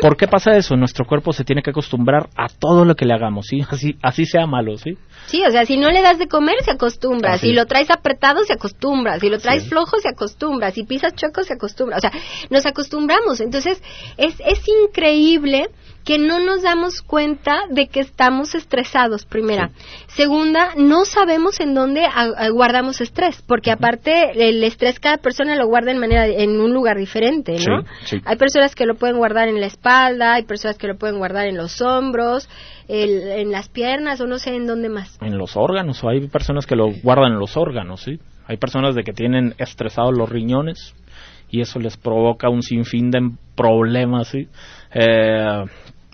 ¿Por 0.03 0.19
qué 0.19 0.29
pasa 0.29 0.55
eso? 0.55 0.77
Nuestro 0.77 1.07
cuerpo 1.07 1.33
se 1.33 1.45
tiene 1.45 1.63
que 1.63 1.71
acostumbrar 1.71 2.29
a 2.37 2.49
todo 2.49 2.85
lo 2.85 2.95
que 2.95 3.07
le 3.07 3.15
hagamos, 3.15 3.47
¿sí? 3.47 3.61
Así, 3.71 3.97
así 4.03 4.27
sea 4.27 4.47
malo, 4.47 4.77
¿sí? 4.77 4.99
Sí, 5.29 5.43
o 5.47 5.51
sea, 5.51 5.65
si 5.65 5.79
no 5.79 5.91
le 5.91 6.03
das 6.03 6.19
de 6.19 6.29
comer, 6.29 6.57
se 6.63 6.73
acostumbra. 6.73 7.39
Si 7.39 7.55
lo 7.55 7.65
traes 7.65 7.91
apretado, 7.91 8.45
se 8.45 8.53
acostumbra. 8.53 9.19
Si 9.19 9.31
lo 9.31 9.39
traes 9.39 9.67
flojo, 9.67 9.99
se 9.99 10.11
acostumbra. 10.11 10.71
Si 10.73 10.85
pisas 10.85 11.15
choco, 11.15 11.43
se 11.43 11.55
acostumbra. 11.55 11.97
O 11.97 12.01
sea, 12.01 12.13
nos 12.51 12.67
acostumbramos. 12.67 13.41
Entonces, 13.41 13.83
es, 14.19 14.39
es 14.41 14.63
increíble 14.69 15.71
que 16.05 16.19
no 16.19 16.41
nos 16.41 16.63
damos 16.63 17.03
cuenta 17.03 17.63
de 17.71 17.87
que 17.87 18.01
estamos 18.01 18.55
estresados, 18.55 19.25
primera. 19.25 19.71
Segunda, 20.09 20.71
no 20.77 21.05
sabemos 21.05 21.61
en 21.61 21.75
dónde 21.75 22.07
guardamos 22.53 23.01
estrés, 23.01 23.43
porque 23.47 23.71
aparte 23.71 24.49
el 24.49 24.63
estrés 24.65 24.99
cada 24.99 25.19
persona 25.19 25.57
lo 25.57 25.67
guarda 25.67 25.93
en 25.93 25.99
manera 25.99 26.27
en 26.27 26.61
un 26.61 26.73
lugar 26.73 26.97
diferente, 26.97 27.57
¿no? 27.67 27.85
Hay 28.25 28.37
personas 28.37 28.75
que 28.75 28.87
lo 28.87 28.97
pueden 28.97 29.17
guardar 29.17 29.49
en 29.49 29.61
la 29.61 29.67
espalda, 29.67 30.35
hay 30.35 30.45
personas 30.45 30.77
que 30.79 30.89
lo 30.89 30.97
pueden 30.97 31.19
guardar 31.19 31.47
en 31.47 31.57
los 31.57 31.81
hombros, 31.81 32.49
en 32.89 33.51
las 33.51 33.69
piernas 33.69 34.21
o 34.21 34.27
no 34.27 34.39
sé 34.39 34.55
en 34.55 34.67
dónde 34.67 34.89
más. 34.89 35.19
En 35.21 35.39
los 35.39 35.57
órganos, 35.57 36.03
o 36.05 36.09
hay 36.09 36.27
personas 36.29 36.67
que 36.67 36.77
lo 36.77 36.91
guardan 37.03 37.33
en 37.33 37.39
los 37.39 37.57
órganos, 37.57 38.03
¿sí? 38.03 38.19
Hay 38.47 38.57
personas 38.57 38.95
de 38.95 39.05
que 39.05 39.13
tienen 39.13 39.55
estresados 39.59 40.17
los 40.17 40.29
riñones 40.29 40.95
y 41.49 41.61
eso 41.61 41.79
les 41.79 41.97
provoca 41.97 42.49
un 42.49 42.63
sinfín 42.63 43.11
de 43.11 43.21
problemas, 43.55 44.29
¿sí? 44.29 44.49
Eh, 44.95 45.65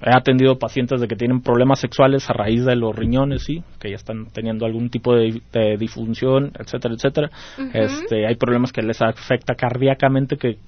He 0.00 0.16
atendido 0.16 0.58
pacientes 0.58 1.00
de 1.00 1.08
que 1.08 1.16
tienen 1.16 1.40
problemas 1.40 1.80
sexuales 1.80 2.28
a 2.30 2.32
raíz 2.32 2.64
de 2.64 2.76
los 2.76 2.94
riñones, 2.94 3.42
sí, 3.42 3.64
que 3.80 3.90
ya 3.90 3.96
están 3.96 4.26
teniendo 4.26 4.64
algún 4.64 4.90
tipo 4.90 5.14
de, 5.14 5.76
disfunción, 5.76 6.52
etcétera, 6.58 6.94
etcétera. 6.94 7.30
este, 7.74 8.26
hay 8.26 8.36
problemas 8.36 8.72
que 8.72 8.82
les 8.82 9.02
afecta 9.02 9.54
cardíacamente, 9.54 10.36
que 10.36 10.58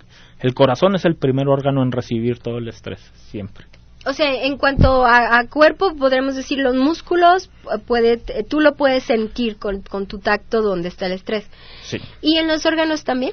el 0.41 0.55
corazón 0.55 0.97
es 0.97 1.05
el 1.05 1.15
primer 1.15 1.49
órgano 1.49 1.83
en 1.83 1.93
recibir 1.93 2.41
todo 2.41 2.59
el 2.59 2.69
estrés, 2.69 3.01
siempre. 3.31 3.67
O 4.07 4.15
sea, 4.15 4.33
en 4.33 4.57
cuanto 4.57 5.05
a, 5.05 5.45
cuerpo, 5.51 5.95
podremos 5.95 6.35
decir 6.35 6.59
los 6.59 6.75
músculos, 6.75 7.51
puede, 7.87 8.17
tú 8.49 8.61
lo 8.61 8.75
puedes 8.75 9.05
sentir 9.05 9.59
con, 9.59 9.83
con 9.83 10.07
tu 10.07 10.19
tacto 10.19 10.63
donde 10.63 10.89
está 10.89 11.07
el 11.07 11.13
estrés. 11.13 11.49
Sí. 11.83 11.99
¿Y 12.23 12.39
en 12.39 12.49
los 12.49 12.65
órganos 12.65 13.05
también? 13.05 13.33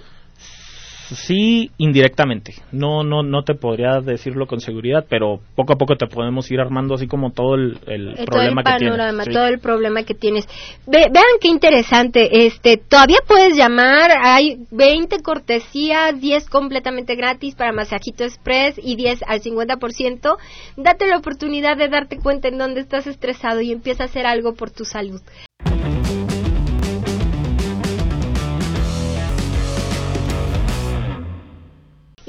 Sí 1.16 1.72
indirectamente. 1.78 2.56
No, 2.72 3.04
no, 3.04 3.24
no 3.24 3.44
te 3.44 3.56
podría 3.56 4.00
decirlo 4.02 4.48
con 4.48 4.60
seguridad, 4.60 5.06
pero 5.10 5.40
poco 5.56 5.74
a 5.74 5.76
poco 5.78 5.96
te 5.96 6.08
podemos 6.08 6.50
ir 6.52 6.60
armando 6.60 6.96
así 6.96 7.08
como 7.08 7.32
todo 7.32 7.56
el, 7.56 7.80
el 7.88 8.10
eh, 8.20 8.26
problema 8.26 8.64
que 8.64 8.76
tienes. 8.78 9.30
Todo 9.30 9.48
el 9.48 9.60
problema 9.60 10.04
que 10.04 10.14
tienes. 10.14 10.48
vean 10.86 11.12
qué 11.42 11.48
interesante. 11.48 12.46
Este, 12.46 12.78
todavía 12.78 13.20
puedes 13.28 13.56
llamar. 13.56 14.12
Hay 14.24 14.58
20 14.72 15.22
cortesías, 15.22 16.20
10 16.20 16.50
completamente 16.50 17.16
gratis 17.16 17.56
para 17.56 17.72
Masajito 17.72 18.24
Express 18.24 18.80
y 18.82 18.96
10 18.96 19.24
al 19.28 19.42
50%. 19.42 20.38
Date 20.78 21.08
la 21.08 21.18
oportunidad 21.18 21.78
de 21.78 21.90
darte 21.90 22.18
cuenta 22.18 22.48
en 22.48 22.58
dónde 22.58 22.82
estás 22.82 23.08
estresado 23.08 23.62
y 23.62 23.72
empieza 23.72 24.04
a 24.04 24.08
hacer 24.08 24.26
algo 24.26 24.54
por 24.54 24.72
tu 24.72 24.86
salud. 24.86 25.22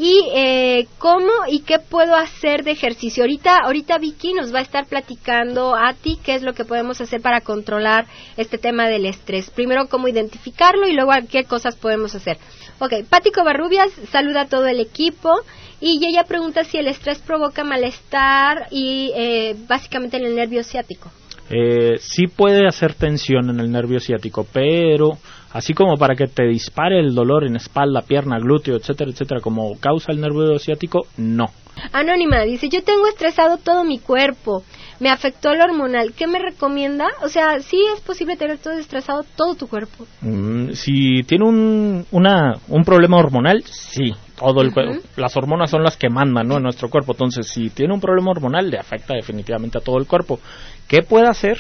Y 0.00 0.30
eh, 0.32 0.86
cómo 0.98 1.32
y 1.48 1.62
qué 1.62 1.80
puedo 1.80 2.14
hacer 2.14 2.62
de 2.62 2.70
ejercicio. 2.70 3.24
Ahorita, 3.24 3.58
ahorita 3.64 3.98
Vicky 3.98 4.32
nos 4.32 4.54
va 4.54 4.60
a 4.60 4.62
estar 4.62 4.86
platicando 4.86 5.74
a 5.74 5.92
ti 5.92 6.20
qué 6.22 6.36
es 6.36 6.42
lo 6.42 6.52
que 6.52 6.64
podemos 6.64 7.00
hacer 7.00 7.20
para 7.20 7.40
controlar 7.40 8.06
este 8.36 8.58
tema 8.58 8.88
del 8.88 9.06
estrés. 9.06 9.50
Primero 9.50 9.88
cómo 9.88 10.06
identificarlo 10.06 10.86
y 10.86 10.94
luego 10.94 11.10
qué 11.28 11.42
cosas 11.44 11.74
podemos 11.74 12.14
hacer. 12.14 12.38
Ok, 12.78 13.08
Pati 13.10 13.30
Barrubias 13.44 13.90
saluda 14.12 14.42
a 14.42 14.48
todo 14.48 14.68
el 14.68 14.78
equipo 14.78 15.32
y 15.80 15.98
ella 16.06 16.22
pregunta 16.22 16.62
si 16.62 16.78
el 16.78 16.86
estrés 16.86 17.18
provoca 17.18 17.64
malestar 17.64 18.68
y 18.70 19.10
eh, 19.16 19.56
básicamente 19.66 20.16
en 20.16 20.26
el 20.26 20.36
nervio 20.36 20.62
ciático. 20.62 21.10
Eh, 21.50 21.98
sí 21.98 22.28
puede 22.28 22.68
hacer 22.68 22.94
tensión 22.94 23.50
en 23.50 23.58
el 23.58 23.72
nervio 23.72 23.98
ciático, 23.98 24.46
pero 24.52 25.18
así 25.52 25.74
como 25.74 25.96
para 25.96 26.14
que 26.14 26.26
te 26.26 26.44
dispare 26.44 27.00
el 27.00 27.14
dolor 27.14 27.44
en 27.44 27.56
espalda, 27.56 28.02
pierna, 28.02 28.38
glúteo, 28.38 28.76
etcétera, 28.76 29.10
etcétera, 29.10 29.40
como 29.40 29.78
causa 29.78 30.12
el 30.12 30.20
nervio 30.20 30.58
ciático, 30.58 31.06
no. 31.16 31.46
Anónima 31.92 32.42
dice, 32.42 32.68
yo 32.68 32.82
tengo 32.82 33.06
estresado 33.06 33.56
todo 33.56 33.84
mi 33.84 33.98
cuerpo, 33.98 34.64
me 35.00 35.10
afectó 35.10 35.52
el 35.52 35.60
hormonal, 35.60 36.12
¿qué 36.12 36.26
me 36.26 36.40
recomienda? 36.40 37.06
O 37.22 37.28
sea, 37.28 37.60
¿sí 37.60 37.78
es 37.94 38.00
posible 38.00 38.36
tener 38.36 38.58
todo 38.58 38.74
estresado 38.74 39.24
todo 39.36 39.54
tu 39.54 39.68
cuerpo? 39.68 40.06
Mm, 40.20 40.72
si 40.72 41.22
tiene 41.22 41.44
un, 41.44 42.04
una, 42.10 42.54
un 42.68 42.84
problema 42.84 43.18
hormonal, 43.18 43.62
sí, 43.64 44.12
todo 44.38 44.62
el 44.62 44.72
Las 45.16 45.36
hormonas 45.36 45.70
son 45.70 45.82
las 45.82 45.96
que 45.96 46.08
mandan, 46.08 46.48
¿no? 46.48 46.56
En 46.56 46.62
nuestro 46.62 46.88
cuerpo, 46.88 47.12
entonces 47.12 47.48
si 47.48 47.70
tiene 47.70 47.94
un 47.94 48.00
problema 48.00 48.30
hormonal, 48.30 48.70
le 48.70 48.78
afecta 48.78 49.14
definitivamente 49.14 49.78
a 49.78 49.80
todo 49.80 49.98
el 49.98 50.06
cuerpo. 50.06 50.40
¿Qué 50.86 51.02
puede 51.02 51.28
hacer? 51.28 51.58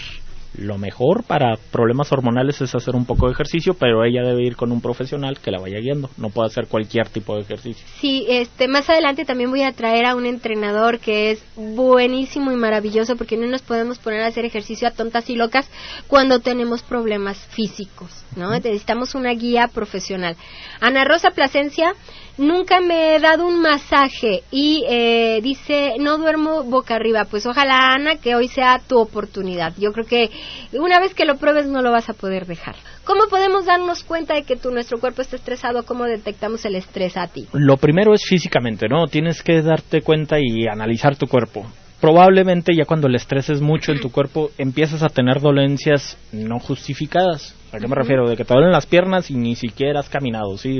Lo 0.58 0.76
mejor 0.76 1.22
para 1.22 1.54
problemas 1.70 2.10
hormonales 2.10 2.60
es 2.60 2.74
hacer 2.74 2.96
un 2.96 3.06
poco 3.06 3.26
de 3.26 3.32
ejercicio, 3.32 3.74
pero 3.74 4.04
ella 4.04 4.22
debe 4.22 4.44
ir 4.44 4.56
con 4.56 4.72
un 4.72 4.80
profesional 4.80 5.38
que 5.38 5.52
la 5.52 5.60
vaya 5.60 5.78
guiando. 5.78 6.10
No 6.16 6.30
puede 6.30 6.48
hacer 6.48 6.66
cualquier 6.66 7.08
tipo 7.08 7.36
de 7.36 7.42
ejercicio. 7.42 7.86
Sí, 8.00 8.26
este, 8.28 8.66
más 8.66 8.90
adelante 8.90 9.24
también 9.24 9.50
voy 9.50 9.62
a 9.62 9.72
traer 9.72 10.04
a 10.04 10.16
un 10.16 10.26
entrenador 10.26 10.98
que 10.98 11.30
es 11.30 11.44
buenísimo 11.54 12.50
y 12.50 12.56
maravilloso 12.56 13.14
porque 13.16 13.36
no 13.36 13.46
nos 13.46 13.62
podemos 13.62 13.98
poner 14.00 14.22
a 14.22 14.26
hacer 14.26 14.44
ejercicio 14.44 14.88
a 14.88 14.90
tontas 14.90 15.30
y 15.30 15.36
locas 15.36 15.70
cuando 16.08 16.40
tenemos 16.40 16.82
problemas 16.82 17.38
físicos, 17.50 18.10
¿no? 18.34 18.50
Necesitamos 18.50 19.14
una 19.14 19.32
guía 19.34 19.68
profesional. 19.72 20.36
Ana 20.80 21.04
Rosa 21.04 21.30
Plasencia 21.30 21.94
nunca 22.38 22.80
me 22.80 23.16
he 23.16 23.20
dado 23.20 23.46
un 23.46 23.60
masaje 23.60 24.42
y 24.50 24.84
eh, 24.88 25.40
dice, 25.42 25.94
no 25.98 26.18
duermo 26.18 26.64
boca 26.64 26.94
arriba. 26.94 27.26
Pues 27.30 27.46
ojalá, 27.46 27.92
Ana, 27.92 28.16
que 28.16 28.34
hoy 28.34 28.48
sea 28.48 28.78
tu 28.78 28.98
oportunidad. 28.98 29.74
Yo 29.76 29.92
creo 29.92 30.06
que 30.06 30.30
una 30.72 31.00
vez 31.00 31.14
que 31.14 31.24
lo 31.24 31.36
pruebes 31.36 31.66
no 31.66 31.82
lo 31.82 31.90
vas 31.90 32.08
a 32.08 32.14
poder 32.14 32.46
dejar. 32.46 32.76
¿Cómo 33.04 33.28
podemos 33.28 33.66
darnos 33.66 34.04
cuenta 34.04 34.34
de 34.34 34.44
que 34.44 34.56
tu, 34.56 34.70
nuestro 34.70 34.98
cuerpo 34.98 35.22
está 35.22 35.36
estresado? 35.36 35.84
¿Cómo 35.84 36.04
detectamos 36.04 36.64
el 36.64 36.76
estrés 36.76 37.16
a 37.16 37.26
ti? 37.26 37.46
Lo 37.52 37.76
primero 37.76 38.14
es 38.14 38.24
físicamente, 38.24 38.88
¿no? 38.88 39.06
Tienes 39.06 39.42
que 39.42 39.60
darte 39.62 40.02
cuenta 40.02 40.38
y 40.38 40.66
analizar 40.66 41.16
tu 41.16 41.26
cuerpo 41.26 41.66
probablemente 42.00 42.76
ya 42.76 42.84
cuando 42.84 43.08
el 43.08 43.16
estrés 43.16 43.50
es 43.50 43.60
mucho 43.60 43.90
en 43.90 44.00
tu 44.00 44.12
cuerpo 44.12 44.50
empiezas 44.56 45.02
a 45.02 45.08
tener 45.08 45.40
dolencias 45.40 46.16
no 46.32 46.60
justificadas. 46.60 47.56
¿A 47.72 47.78
qué 47.78 47.88
me 47.88 47.96
refiero? 47.96 48.28
De 48.28 48.36
que 48.36 48.44
te 48.44 48.54
duelen 48.54 48.70
las 48.70 48.86
piernas 48.86 49.30
y 49.30 49.34
ni 49.34 49.56
siquiera 49.56 50.00
has 50.00 50.08
caminado, 50.08 50.56
¿sí? 50.56 50.78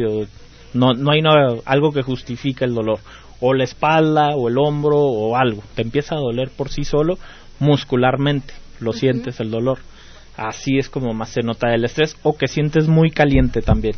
No, 0.75 0.92
no 0.94 1.10
hay 1.10 1.22
algo 1.64 1.92
que 1.92 2.02
justifique 2.02 2.64
el 2.64 2.75
dolor. 2.75 3.00
O 3.40 3.54
la 3.54 3.64
espalda, 3.64 4.34
o 4.37 4.48
el 4.48 4.58
hombro, 4.58 4.98
o 4.98 5.37
algo. 5.37 5.62
Te 5.75 5.82
empieza 5.82 6.14
a 6.14 6.18
doler 6.18 6.50
por 6.56 6.68
sí 6.68 6.84
solo 6.84 7.18
muscularmente. 7.60 8.54
lo 8.80 8.92
sientes 8.92 9.40
el 9.40 9.50
dolor. 9.50 9.78
Así 10.37 10.78
es 10.78 10.88
como 10.88 11.12
más 11.14 11.30
se 11.30 11.42
nota 11.42 11.75
el 11.75 11.84
estrés 11.84 12.16
o 12.22 12.37
que 12.37 12.46
sientes 12.46 12.87
muy 12.87 13.10
caliente 13.10 13.60
también. 13.60 13.94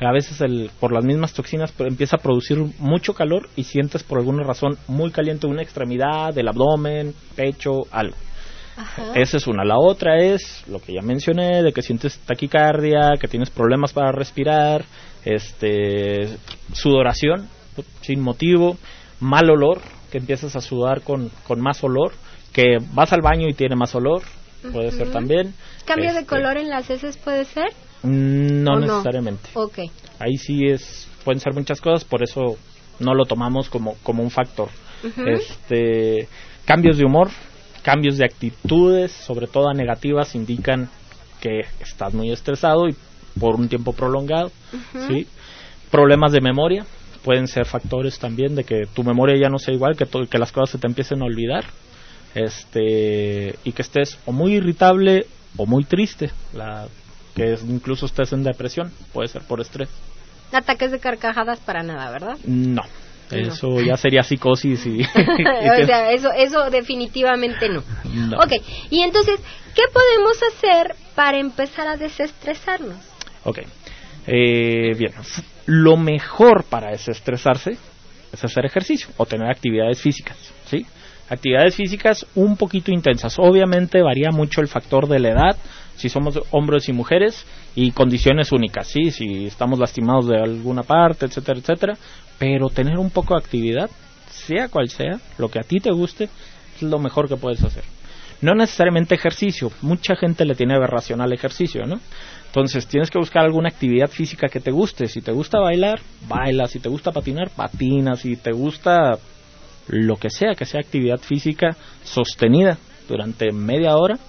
A 0.00 0.12
veces 0.12 0.40
el, 0.40 0.70
por 0.80 0.92
las 0.92 1.04
mismas 1.04 1.32
toxinas 1.32 1.72
empieza 1.78 2.16
a 2.16 2.20
producir 2.20 2.58
mucho 2.78 3.14
calor 3.14 3.48
y 3.56 3.64
sientes 3.64 4.02
por 4.02 4.18
alguna 4.18 4.44
razón 4.44 4.76
muy 4.88 5.10
caliente 5.10 5.46
una 5.46 5.62
extremidad 5.62 6.34
del 6.34 6.48
abdomen, 6.48 7.14
pecho, 7.36 7.82
algo. 7.90 8.16
Esa 9.14 9.36
es 9.36 9.46
una. 9.46 9.64
La 9.64 9.78
otra 9.78 10.18
es 10.18 10.64
lo 10.68 10.80
que 10.80 10.94
ya 10.94 11.02
mencioné, 11.02 11.62
de 11.62 11.72
que 11.72 11.82
sientes 11.82 12.18
taquicardia, 12.18 13.12
que 13.20 13.28
tienes 13.28 13.50
problemas 13.50 13.92
para 13.92 14.10
respirar, 14.10 14.84
este, 15.24 16.28
sudoración 16.72 17.48
sin 18.02 18.20
motivo, 18.20 18.76
mal 19.20 19.50
olor, 19.50 19.80
que 20.10 20.18
empiezas 20.18 20.54
a 20.56 20.60
sudar 20.60 21.02
con, 21.02 21.30
con 21.46 21.60
más 21.60 21.82
olor, 21.82 22.12
que 22.52 22.78
vas 22.92 23.12
al 23.12 23.22
baño 23.22 23.48
y 23.48 23.54
tiene 23.54 23.74
más 23.74 23.94
olor, 23.94 24.22
puede 24.72 24.92
ser 24.92 25.10
también. 25.10 25.54
¿Cambio 25.84 26.12
de 26.12 26.20
este, 26.20 26.26
color 26.26 26.56
en 26.56 26.68
las 26.70 26.88
heces 26.88 27.16
puede 27.16 27.44
ser? 27.44 27.72
No 28.02 28.78
necesariamente. 28.78 29.50
Okay. 29.54 29.90
Ahí 30.18 30.36
sí 30.36 30.66
es, 30.66 31.08
pueden 31.24 31.40
ser 31.40 31.54
muchas 31.54 31.80
cosas, 31.80 32.04
por 32.04 32.22
eso 32.22 32.56
no 33.00 33.14
lo 33.14 33.24
tomamos 33.24 33.68
como, 33.68 33.96
como 34.02 34.22
un 34.22 34.30
factor. 34.30 34.68
Este, 35.26 36.28
cambios 36.64 36.96
de 36.96 37.04
humor, 37.04 37.28
cambios 37.82 38.16
de 38.16 38.24
actitudes, 38.24 39.12
sobre 39.12 39.46
todo 39.46 39.72
negativas, 39.74 40.34
indican 40.34 40.88
que 41.40 41.60
estás 41.80 42.14
muy 42.14 42.32
estresado 42.32 42.88
y 42.88 42.96
por 43.38 43.56
un 43.56 43.68
tiempo 43.68 43.92
prolongado, 43.92 44.50
¿sí? 45.08 45.26
Problemas 45.90 46.32
de 46.32 46.40
memoria 46.40 46.84
pueden 47.22 47.48
ser 47.48 47.64
factores 47.64 48.18
también 48.18 48.54
de 48.54 48.64
que 48.64 48.86
tu 48.92 49.02
memoria 49.02 49.36
ya 49.40 49.48
no 49.48 49.58
sea 49.58 49.74
igual, 49.74 49.96
que, 49.96 50.06
que 50.06 50.38
las 50.38 50.52
cosas 50.52 50.70
se 50.70 50.78
te 50.78 50.86
empiecen 50.86 51.22
a 51.22 51.24
olvidar, 51.24 51.64
este 52.34 53.56
y 53.64 53.72
que 53.72 53.82
estés 53.82 54.18
o 54.26 54.32
muy 54.32 54.54
irritable 54.54 55.26
o 55.56 55.66
muy 55.66 55.84
triste, 55.84 56.30
la 56.52 56.86
que 57.34 57.56
incluso 57.68 58.06
estés 58.06 58.32
en 58.32 58.44
depresión, 58.44 58.92
puede 59.12 59.28
ser 59.28 59.42
por 59.42 59.60
estrés. 59.60 59.88
Ataques 60.52 60.92
de 60.92 61.00
carcajadas 61.00 61.58
para 61.60 61.82
nada, 61.82 62.10
¿verdad? 62.10 62.38
No. 62.44 62.82
Eso 63.30 63.80
ya 63.80 63.96
sería 63.96 64.22
psicosis 64.22 64.86
y... 64.86 65.00
o 65.02 65.86
sea, 65.86 66.12
eso, 66.12 66.30
eso 66.32 66.70
definitivamente 66.70 67.68
no. 67.68 67.82
no. 68.04 68.36
Ok, 68.36 68.52
y 68.90 69.00
entonces, 69.00 69.40
¿qué 69.74 69.82
podemos 69.92 70.38
hacer 70.52 70.94
para 71.16 71.38
empezar 71.38 71.88
a 71.88 71.96
desestresarnos? 71.96 73.13
Ok, 73.44 73.60
eh, 74.26 74.92
bien, 74.96 75.12
lo 75.66 75.96
mejor 75.96 76.64
para 76.64 76.90
desestresarse 76.90 77.76
es 78.32 78.44
hacer 78.44 78.64
ejercicio 78.66 79.08
o 79.16 79.26
tener 79.26 79.48
actividades 79.48 80.00
físicas, 80.00 80.36
¿sí? 80.66 80.84
Actividades 81.28 81.74
físicas 81.74 82.26
un 82.34 82.56
poquito 82.56 82.92
intensas. 82.92 83.38
Obviamente 83.38 84.02
varía 84.02 84.30
mucho 84.30 84.60
el 84.60 84.68
factor 84.68 85.08
de 85.08 85.20
la 85.20 85.30
edad, 85.30 85.56
si 85.96 86.08
somos 86.08 86.38
hombres 86.50 86.88
y 86.88 86.92
mujeres 86.92 87.46
y 87.74 87.92
condiciones 87.92 88.52
únicas, 88.52 88.88
sí, 88.88 89.10
si 89.10 89.46
estamos 89.46 89.78
lastimados 89.78 90.26
de 90.26 90.38
alguna 90.38 90.82
parte, 90.82 91.26
etcétera, 91.26 91.58
etcétera, 91.58 91.94
pero 92.38 92.68
tener 92.68 92.98
un 92.98 93.10
poco 93.10 93.34
de 93.34 93.40
actividad, 93.40 93.88
sea 94.28 94.68
cual 94.68 94.88
sea, 94.88 95.20
lo 95.38 95.48
que 95.48 95.60
a 95.60 95.62
ti 95.62 95.78
te 95.78 95.92
guste, 95.92 96.28
es 96.76 96.82
lo 96.82 96.98
mejor 96.98 97.28
que 97.28 97.36
puedes 97.36 97.62
hacer. 97.62 97.84
No 98.40 98.54
necesariamente 98.54 99.14
ejercicio, 99.14 99.70
mucha 99.80 100.16
gente 100.16 100.44
le 100.44 100.54
tiene 100.54 100.74
aberración 100.74 101.20
al 101.20 101.32
ejercicio, 101.32 101.86
¿no? 101.86 102.00
Entonces 102.54 102.86
tienes 102.86 103.10
que 103.10 103.18
buscar 103.18 103.42
alguna 103.42 103.68
actividad 103.68 104.06
física 104.06 104.48
que 104.48 104.60
te 104.60 104.70
guste. 104.70 105.08
Si 105.08 105.20
te 105.20 105.32
gusta 105.32 105.58
bailar, 105.58 106.00
baila. 106.28 106.68
Si 106.68 106.78
te 106.78 106.88
gusta 106.88 107.10
patinar, 107.10 107.50
patina. 107.50 108.14
Si 108.14 108.36
te 108.36 108.52
gusta 108.52 109.18
lo 109.88 110.14
que 110.14 110.30
sea, 110.30 110.54
que 110.54 110.64
sea 110.64 110.78
actividad 110.78 111.18
física 111.18 111.76
sostenida 112.04 112.78
durante 113.08 113.50
media 113.50 113.96
hora, 113.96 114.20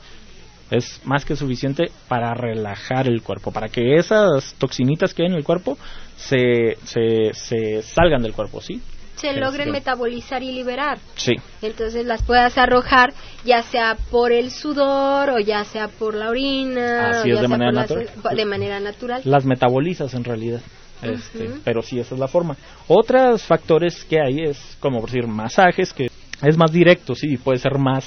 es 0.71 1.01
más 1.05 1.23
que 1.23 1.35
suficiente 1.35 1.91
para 2.07 2.33
relajar 2.33 3.07
el 3.07 3.21
cuerpo, 3.21 3.51
para 3.51 3.69
que 3.69 3.95
esas 3.95 4.55
toxinitas 4.55 5.13
que 5.13 5.21
hay 5.21 5.27
en 5.27 5.35
el 5.35 5.43
cuerpo 5.43 5.77
se, 6.17 6.77
se, 6.83 7.31
se 7.33 7.83
salgan 7.83 8.23
del 8.23 8.33
cuerpo, 8.33 8.59
¿sí? 8.59 8.81
Se 9.15 9.33
logren 9.33 9.71
metabolizar 9.71 10.43
y 10.43 10.51
liberar. 10.51 10.99
Sí. 11.15 11.33
Entonces 11.61 12.05
las 12.05 12.23
puedas 12.23 12.57
arrojar 12.57 13.13
ya 13.43 13.61
sea 13.63 13.95
por 14.11 14.31
el 14.31 14.51
sudor 14.51 15.29
o 15.29 15.39
ya 15.39 15.63
sea 15.63 15.87
por 15.87 16.15
la 16.15 16.29
orina. 16.29 17.21
Así 17.21 17.31
es, 17.31 17.41
de 17.41 17.47
manera, 17.47 17.71
natural. 17.71 18.09
de 18.35 18.45
manera 18.45 18.79
natural. 18.79 19.21
Las 19.25 19.45
metabolizas 19.45 20.13
en 20.13 20.23
realidad. 20.23 20.61
Este, 21.01 21.49
Pero 21.63 21.81
sí, 21.81 21.99
esa 21.99 22.15
es 22.15 22.19
la 22.19 22.27
forma. 22.27 22.55
Otros 22.87 23.43
factores 23.43 24.03
que 24.05 24.17
hay 24.19 24.43
es, 24.43 24.77
como 24.79 25.01
por 25.01 25.09
decir, 25.09 25.27
masajes, 25.27 25.93
que 25.93 26.09
es 26.41 26.57
más 26.57 26.71
directo, 26.71 27.15
sí, 27.15 27.37
puede 27.37 27.59
ser 27.59 27.77
más 27.77 28.05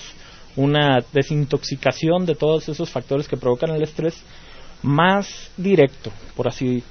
una 0.56 0.98
desintoxicación 1.12 2.26
de 2.26 2.34
todos 2.34 2.68
esos 2.68 2.90
factores 2.90 3.28
que 3.28 3.36
provocan 3.36 3.70
el 3.70 3.82
estrés, 3.82 4.20
más 4.82 5.50
directo, 5.56 6.10
por 6.34 6.48
así 6.48 6.82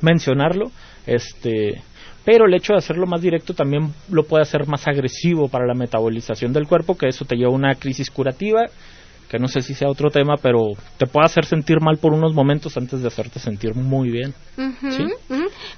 mencionarlo. 0.00 0.70
Este, 1.06 1.82
pero 2.24 2.46
el 2.46 2.54
hecho 2.54 2.72
de 2.72 2.78
hacerlo 2.78 3.06
más 3.06 3.20
directo 3.20 3.54
también 3.54 3.92
lo 4.10 4.24
puede 4.24 4.42
hacer 4.42 4.66
más 4.66 4.86
agresivo 4.86 5.48
para 5.48 5.66
la 5.66 5.74
metabolización 5.74 6.52
del 6.52 6.68
cuerpo, 6.68 6.96
que 6.96 7.08
eso 7.08 7.24
te 7.24 7.36
lleva 7.36 7.50
a 7.50 7.54
una 7.54 7.74
crisis 7.74 8.10
curativa 8.10 8.66
que 9.32 9.38
no 9.38 9.48
sé 9.48 9.62
si 9.62 9.72
sea 9.72 9.88
otro 9.88 10.10
tema, 10.10 10.34
pero 10.36 10.58
te 10.98 11.06
puede 11.06 11.24
hacer 11.24 11.46
sentir 11.46 11.80
mal 11.80 11.96
por 11.96 12.12
unos 12.12 12.34
momentos 12.34 12.76
antes 12.76 13.00
de 13.00 13.08
hacerte 13.08 13.38
sentir 13.38 13.74
muy 13.74 14.10
bien. 14.10 14.34
¿Sí? 14.56 15.06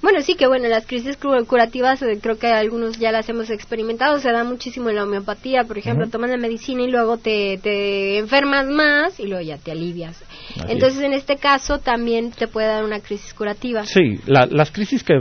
Bueno, 0.02 0.22
sí 0.22 0.34
que 0.34 0.48
bueno, 0.48 0.66
las 0.66 0.84
crisis 0.88 1.16
curativas 1.16 2.02
eh, 2.02 2.18
creo 2.20 2.36
que 2.36 2.48
algunos 2.48 2.98
ya 2.98 3.12
las 3.12 3.28
hemos 3.28 3.50
experimentado, 3.50 4.18
se 4.18 4.32
da 4.32 4.42
muchísimo 4.42 4.90
en 4.90 4.96
la 4.96 5.04
homeopatía, 5.04 5.62
por 5.68 5.78
ejemplo, 5.78 6.08
tomas 6.08 6.30
la 6.30 6.36
medicina 6.36 6.82
y 6.82 6.90
luego 6.90 7.16
te, 7.16 7.58
te 7.58 8.18
enfermas 8.18 8.66
más 8.66 9.20
y 9.20 9.28
luego 9.28 9.44
ya 9.44 9.56
te 9.56 9.70
alivias. 9.70 10.20
Entonces, 10.66 11.00
en 11.02 11.12
este 11.12 11.36
caso 11.36 11.78
también 11.78 12.32
te 12.32 12.48
puede 12.48 12.66
dar 12.66 12.84
una 12.84 12.98
crisis 12.98 13.34
curativa. 13.34 13.84
Sí, 13.84 14.18
las 14.26 14.72
crisis 14.72 15.04
que 15.04 15.18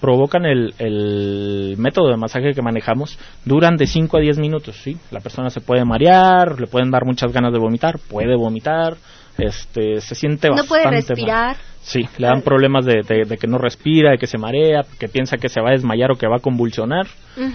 provocan 0.00 0.46
el, 0.46 0.72
el 0.78 1.74
método 1.76 2.08
de 2.08 2.16
masaje 2.16 2.54
que 2.54 2.62
manejamos 2.62 3.18
duran 3.44 3.76
de 3.76 3.86
5 3.86 4.16
a 4.16 4.20
10 4.20 4.38
minutos, 4.38 4.76
¿sí? 4.82 4.96
La 5.10 5.20
persona 5.20 5.50
se 5.50 5.60
puede 5.60 5.84
marear, 5.84 6.58
le 6.58 6.66
pueden 6.66 6.90
dar 6.90 7.04
muchas 7.04 7.30
ganas 7.32 7.49
de 7.50 7.58
vomitar, 7.58 7.98
puede 7.98 8.36
vomitar, 8.36 8.96
este, 9.38 10.00
se 10.00 10.14
siente 10.14 10.48
no 10.48 10.56
bastante 10.56 10.68
puede 10.68 10.96
respirar. 10.96 11.56
Sí, 11.82 12.06
le 12.18 12.26
dan 12.26 12.42
problemas 12.42 12.84
de, 12.84 13.02
de, 13.02 13.38
que 13.38 13.46
no 13.46 13.56
respira, 13.56 14.10
de 14.10 14.18
que 14.18 14.26
se 14.26 14.36
marea, 14.36 14.82
que 14.98 15.08
piensa 15.08 15.38
que 15.38 15.48
se 15.48 15.62
va 15.62 15.70
a 15.70 15.72
desmayar 15.72 16.10
o 16.10 16.16
que 16.16 16.28
va 16.28 16.36
a 16.36 16.40
convulsionar. 16.40 17.06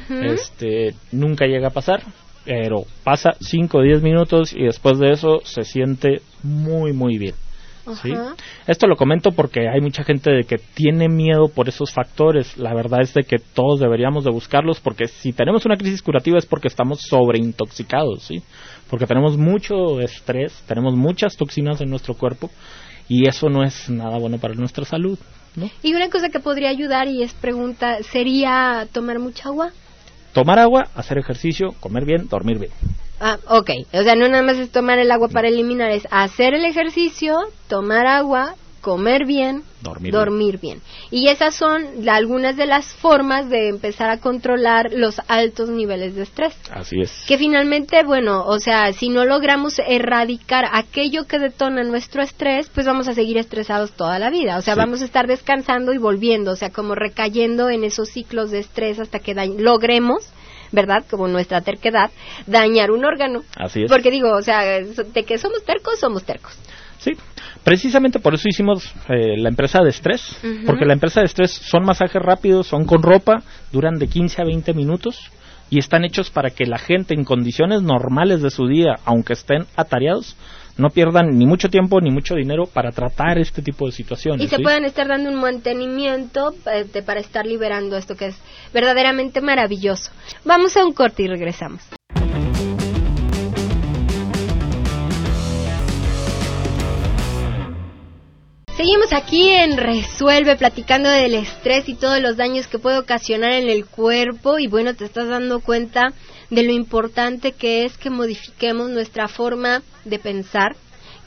Este, 0.10 0.96
nunca 1.12 1.46
llega 1.46 1.68
a 1.68 1.72
pasar, 1.72 2.02
pero 2.44 2.86
pasa 3.04 3.34
5 3.40 3.78
o 3.78 3.82
10 3.82 4.02
minutos 4.02 4.52
y 4.54 4.64
después 4.64 4.98
de 4.98 5.12
eso 5.12 5.42
se 5.44 5.64
siente 5.64 6.22
muy, 6.42 6.92
muy 6.92 7.20
bien. 7.20 7.36
¿Sí? 8.02 8.14
Esto 8.68 8.88
lo 8.88 8.96
comento 8.96 9.32
porque 9.32 9.68
hay 9.70 9.82
mucha 9.82 10.04
gente 10.04 10.32
de 10.32 10.44
que 10.44 10.58
tiene 10.58 11.08
miedo 11.08 11.50
por 11.54 11.70
esos 11.70 11.94
factores. 11.94 12.58
La 12.58 12.74
verdad 12.74 13.02
es 13.02 13.14
de 13.14 13.24
que 13.24 13.38
todos 13.38 13.80
deberíamos 13.80 14.24
de 14.24 14.32
buscarlos 14.32 14.80
porque 14.80 15.08
si 15.08 15.34
tenemos 15.34 15.66
una 15.66 15.78
crisis 15.78 16.02
curativa 16.02 16.38
es 16.38 16.46
porque 16.46 16.68
estamos 16.68 17.02
sobreintoxicados, 17.02 18.24
¿sí? 18.24 18.42
Porque 18.90 19.06
tenemos 19.06 19.38
mucho 19.38 20.00
estrés, 20.00 20.54
tenemos 20.68 20.96
muchas 20.96 21.36
toxinas 21.36 21.82
en 21.82 21.90
nuestro 21.90 22.16
cuerpo 22.16 22.50
y 23.08 23.28
eso 23.28 23.50
no 23.50 23.64
es 23.64 23.90
nada 23.90 24.18
bueno 24.18 24.38
para 24.38 24.56
nuestra 24.56 24.86
salud, 24.86 25.20
¿no? 25.56 25.70
Y 25.84 25.94
una 25.94 26.10
cosa 26.10 26.30
que 26.30 26.40
podría 26.40 26.70
ayudar 26.70 27.08
y 27.08 27.24
es 27.24 27.34
pregunta, 27.34 28.02
¿sería 28.04 28.88
tomar 28.92 29.20
mucha 29.20 29.50
agua? 29.50 29.72
Tomar 30.34 30.60
agua, 30.60 30.84
hacer 30.96 31.18
ejercicio, 31.18 31.70
comer 31.80 32.06
bien, 32.06 32.28
dormir 32.28 32.60
bien. 32.60 32.72
Ah, 33.20 33.38
ok. 33.48 33.72
O 33.94 34.04
sea, 34.04 34.16
no 34.16 34.28
nada 34.28 34.44
más 34.44 34.58
es 34.58 34.72
tomar 34.72 35.00
el 35.00 35.12
agua 35.12 35.30
para 35.30 35.48
eliminar, 35.48 35.92
es 35.92 36.08
hacer 36.12 36.54
el 36.54 36.66
ejercicio, 36.66 37.38
tomar 37.68 38.08
agua, 38.08 38.56
comer 38.86 39.26
bien, 39.26 39.64
dormir, 39.82 40.60
bien. 40.60 40.80
Y 41.10 41.30
esas 41.30 41.56
son 41.56 42.08
algunas 42.08 42.56
de 42.56 42.68
las 42.68 42.86
formas 42.86 43.50
de 43.50 43.70
empezar 43.70 44.12
a 44.12 44.20
controlar 44.20 44.92
los 44.94 45.20
altos 45.28 45.70
niveles 45.70 46.14
de 46.14 46.22
estrés. 46.22 46.54
Así 46.70 47.02
es. 47.02 47.24
Que 47.28 47.40
finalmente, 47.40 48.04
bueno, 48.04 48.46
o 48.46 48.60
sea, 48.60 48.94
si 48.94 49.10
no 49.10 49.26
logramos 49.26 49.80
erradicar 49.80 50.66
aquello 50.72 51.26
que 51.26 51.40
detona 51.40 51.84
nuestro 51.84 52.22
estrés, 52.22 52.70
pues 52.70 52.86
vamos 52.86 53.08
a 53.08 53.16
seguir 53.16 53.40
estresados 53.40 53.92
toda 53.94 54.20
la 54.20 54.30
vida. 54.30 54.56
O 54.56 54.62
sea, 54.62 54.76
vamos 54.76 55.02
a 55.02 55.06
estar 55.06 55.26
descansando 55.26 55.92
y 55.92 55.98
volviendo, 55.98 56.52
o 56.52 56.56
sea, 56.56 56.70
como 56.70 56.94
recayendo 56.94 57.72
en 57.72 57.86
esos 57.86 58.10
ciclos 58.10 58.52
de 58.52 58.60
estrés 58.60 59.00
hasta 59.00 59.18
que 59.18 59.34
logremos 59.34 60.30
¿verdad? 60.72 61.04
Como 61.10 61.28
nuestra 61.28 61.62
terquedad, 61.62 62.12
dañar 62.46 62.92
un 62.92 63.06
órgano. 63.06 63.42
Así 63.58 63.84
es. 63.84 63.92
Porque 63.92 64.12
digo, 64.12 64.34
o 64.34 64.42
sea, 64.42 64.64
de 64.64 65.24
que 65.24 65.38
somos 65.38 65.64
tercos, 65.64 66.00
somos 66.00 66.24
tercos. 66.24 66.58
Sí, 66.98 67.12
precisamente 67.64 68.20
por 68.20 68.34
eso 68.34 68.48
hicimos 68.48 68.94
eh, 69.10 69.38
la 69.38 69.50
empresa 69.50 69.82
de 69.84 69.90
estrés, 69.90 70.38
porque 70.66 70.86
la 70.86 70.94
empresa 70.94 71.20
de 71.20 71.28
estrés 71.28 71.52
son 71.52 71.84
masajes 71.84 72.22
rápidos, 72.22 72.68
son 72.68 72.86
con 72.86 73.04
ropa, 73.04 73.44
duran 73.72 73.96
de 73.96 74.08
15 74.08 74.42
a 74.42 74.46
20 74.46 74.74
minutos 74.74 75.32
y 75.70 75.80
están 75.80 76.04
hechos 76.04 76.30
para 76.30 76.52
que 76.52 76.66
la 76.66 76.78
gente 76.78 77.14
en 77.14 77.24
condiciones 77.24 77.82
normales 77.82 78.42
de 78.42 78.50
su 78.50 78.68
día, 78.68 78.96
aunque 79.04 79.34
estén 79.34 79.66
atareados, 79.76 80.36
no 80.78 80.90
pierdan 80.90 81.38
ni 81.38 81.46
mucho 81.46 81.70
tiempo 81.70 82.02
ni 82.02 82.12
mucho 82.12 82.36
dinero 82.36 82.66
para 82.66 82.92
tratar 82.92 83.38
este 83.38 83.62
tipo 83.62 83.86
de 83.86 83.92
situaciones. 83.92 84.46
Y 84.46 84.50
se 84.50 84.58
¿sí? 84.58 84.64
puedan 84.64 84.86
estar 84.86 85.08
dando 85.08 85.30
un 85.30 85.40
mantenimiento 85.40 86.54
este, 86.74 87.02
para 87.02 87.20
estar 87.20 87.46
liberando 87.46 87.98
esto 87.98 88.16
que 88.16 88.28
es 88.28 88.38
verdaderamente 88.74 89.42
maravilloso. 89.42 90.12
Vamos 90.44 90.76
a 90.78 90.86
un 90.86 90.94
corte 90.94 91.24
y 91.24 91.28
regresamos. 91.28 91.82
Seguimos 98.76 99.14
aquí 99.14 99.50
en 99.50 99.78
Resuelve 99.78 100.58
platicando 100.58 101.10
del 101.10 101.36
estrés 101.36 101.88
y 101.88 101.96
todos 101.96 102.22
los 102.22 102.36
daños 102.36 102.68
que 102.68 102.78
puede 102.78 103.00
ocasionar 103.00 103.54
en 103.54 103.70
el 103.70 103.86
cuerpo 103.86 104.60
y 104.60 104.68
bueno, 104.68 104.94
te 104.94 105.06
estás 105.06 105.30
dando 105.30 105.62
cuenta 105.62 106.12
de 106.50 106.64
lo 106.64 106.72
importante 106.72 107.54
que 107.54 107.86
es 107.86 107.98
que 107.98 108.10
modifiquemos 108.10 108.90
nuestra 108.90 109.28
forma 109.28 109.82
de 110.04 110.20
pensar, 110.20 110.76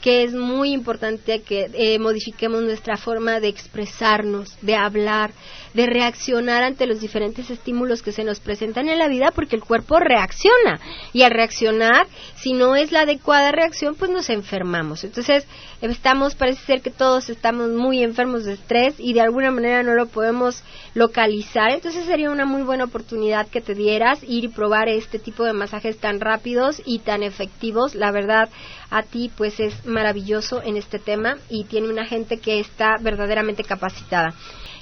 que 0.01 0.23
es 0.23 0.33
muy 0.33 0.71
importante 0.71 1.41
que 1.41 1.69
eh, 1.73 1.99
modifiquemos 1.99 2.63
nuestra 2.63 2.95
forma 2.95 3.39
de 3.39 3.49
expresarnos, 3.49 4.57
de 4.61 4.75
hablar, 4.75 5.31
de 5.73 5.85
reaccionar 5.85 6.63
ante 6.63 6.87
los 6.87 6.99
diferentes 6.99 7.49
estímulos 7.49 8.01
que 8.01 8.11
se 8.11 8.23
nos 8.23 8.39
presentan 8.39 8.89
en 8.89 8.97
la 8.97 9.07
vida, 9.07 9.31
porque 9.33 9.55
el 9.55 9.63
cuerpo 9.63 9.99
reacciona. 9.99 10.79
Y 11.13 11.23
al 11.23 11.31
reaccionar, 11.31 12.07
si 12.35 12.53
no 12.53 12.75
es 12.75 12.91
la 12.91 13.01
adecuada 13.01 13.51
reacción, 13.51 13.95
pues 13.95 14.11
nos 14.11 14.29
enfermamos. 14.29 15.03
Entonces, 15.03 15.47
estamos, 15.81 16.35
parece 16.35 16.65
ser 16.65 16.81
que 16.81 16.91
todos 16.91 17.29
estamos 17.29 17.69
muy 17.69 18.03
enfermos 18.03 18.45
de 18.45 18.53
estrés 18.53 18.95
y 18.97 19.13
de 19.13 19.21
alguna 19.21 19.51
manera 19.51 19.83
no 19.83 19.93
lo 19.93 20.07
podemos 20.07 20.63
localizar. 20.93 21.71
Entonces, 21.71 22.05
sería 22.05 22.31
una 22.31 22.45
muy 22.45 22.63
buena 22.63 22.85
oportunidad 22.85 23.47
que 23.47 23.61
te 23.61 23.75
dieras 23.75 24.23
ir 24.23 24.45
y 24.45 24.47
probar 24.49 24.89
este 24.89 25.19
tipo 25.19 25.43
de 25.43 25.53
masajes 25.53 25.97
tan 25.97 26.19
rápidos 26.19 26.81
y 26.85 26.99
tan 26.99 27.23
efectivos. 27.23 27.95
La 27.95 28.11
verdad, 28.11 28.49
a 28.89 29.03
ti, 29.03 29.31
pues 29.35 29.59
es 29.59 29.85
maravilloso 29.85 30.61
en 30.63 30.77
este 30.77 30.99
tema 30.99 31.37
y 31.49 31.65
tiene 31.65 31.89
una 31.89 32.05
gente 32.05 32.37
que 32.37 32.59
está 32.59 32.95
verdaderamente 33.01 33.63
capacitada. 33.63 34.33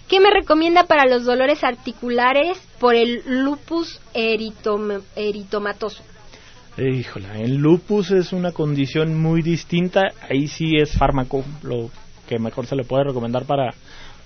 ¿Qué 0.08 0.20
me 0.20 0.32
recomienda 0.32 0.84
para 0.84 1.06
los 1.06 1.26
dolores 1.26 1.64
articulares 1.64 2.58
por 2.80 2.96
el 2.96 3.22
lupus 3.26 4.00
eritomatoso? 4.14 6.04
Híjole, 6.78 7.44
el 7.44 7.56
lupus 7.56 8.12
es 8.12 8.32
una 8.32 8.52
condición 8.52 9.20
muy 9.20 9.42
distinta. 9.42 10.04
Ahí 10.30 10.48
sí 10.48 10.76
es 10.78 10.98
fármaco 10.98 11.44
lo 11.64 11.90
que 12.28 12.40
mejor 12.40 12.68
se 12.68 12.76
le 12.76 12.84
puede 12.84 13.06
recomendar 13.06 13.46
para 13.46 13.74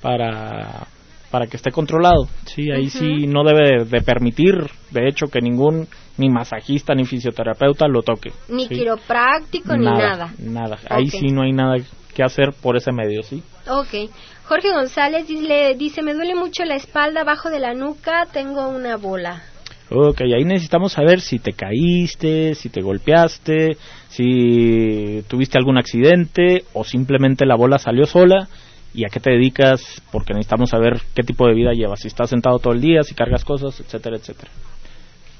para 0.01 0.87
para 1.31 1.47
que 1.47 1.55
esté 1.55 1.71
controlado. 1.71 2.27
Sí, 2.45 2.69
ahí 2.71 2.89
sí 2.89 3.25
no 3.25 3.43
debe 3.45 3.85
de 3.85 4.01
permitir, 4.01 4.53
de 4.91 5.07
hecho, 5.07 5.27
que 5.27 5.39
ningún 5.39 5.87
ni 6.17 6.29
masajista 6.29 6.93
ni 6.93 7.05
fisioterapeuta 7.05 7.87
lo 7.87 8.01
toque. 8.03 8.33
Ni 8.49 8.67
quiropráctico 8.67 9.75
ni 9.77 9.85
nada. 9.85 10.33
Nada. 10.37 10.77
Ahí 10.89 11.09
sí 11.09 11.27
no 11.27 11.43
hay 11.43 11.53
nada 11.53 11.77
que 12.13 12.23
hacer 12.23 12.49
por 12.61 12.75
ese 12.75 12.91
medio, 12.91 13.23
¿sí? 13.23 13.41
Ok. 13.65 14.11
Jorge 14.51 14.73
González 14.73 15.29
dice, 15.29 15.75
dice, 15.77 16.01
me 16.01 16.13
duele 16.13 16.35
mucho 16.35 16.65
la 16.65 16.75
espalda 16.75 17.21
abajo 17.21 17.49
de 17.49 17.59
la 17.61 17.73
nuca, 17.73 18.27
tengo 18.33 18.67
una 18.67 18.97
bola. 18.97 19.43
Ok, 19.89 20.19
ahí 20.23 20.43
necesitamos 20.43 20.91
saber 20.91 21.21
si 21.21 21.39
te 21.39 21.53
caíste, 21.53 22.53
si 22.55 22.67
te 22.67 22.81
golpeaste, 22.81 23.77
si 24.09 25.23
tuviste 25.29 25.57
algún 25.57 25.77
accidente 25.77 26.65
o 26.73 26.83
simplemente 26.83 27.45
la 27.45 27.55
bola 27.55 27.79
salió 27.79 28.05
sola 28.05 28.49
y 28.93 29.05
a 29.05 29.07
qué 29.07 29.21
te 29.21 29.29
dedicas, 29.29 30.01
porque 30.11 30.33
necesitamos 30.33 30.71
saber 30.71 30.99
qué 31.15 31.23
tipo 31.23 31.47
de 31.47 31.53
vida 31.53 31.71
llevas, 31.71 32.01
si 32.01 32.09
estás 32.09 32.29
sentado 32.29 32.59
todo 32.59 32.73
el 32.73 32.81
día, 32.81 33.03
si 33.03 33.15
cargas 33.15 33.45
cosas, 33.45 33.79
etcétera, 33.79 34.17
etcétera. 34.17 34.51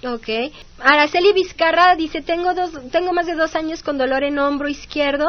Ok. 0.06 0.54
Araceli 0.80 1.34
Vizcarra 1.34 1.98
dice, 1.98 2.22
tengo, 2.22 2.54
dos, 2.54 2.72
tengo 2.94 3.12
más 3.12 3.26
de 3.26 3.36
dos 3.36 3.58
años 3.58 3.84
con 3.84 3.98
dolor 3.98 4.24
en 4.24 4.40
hombro 4.40 4.70
izquierdo. 4.70 5.26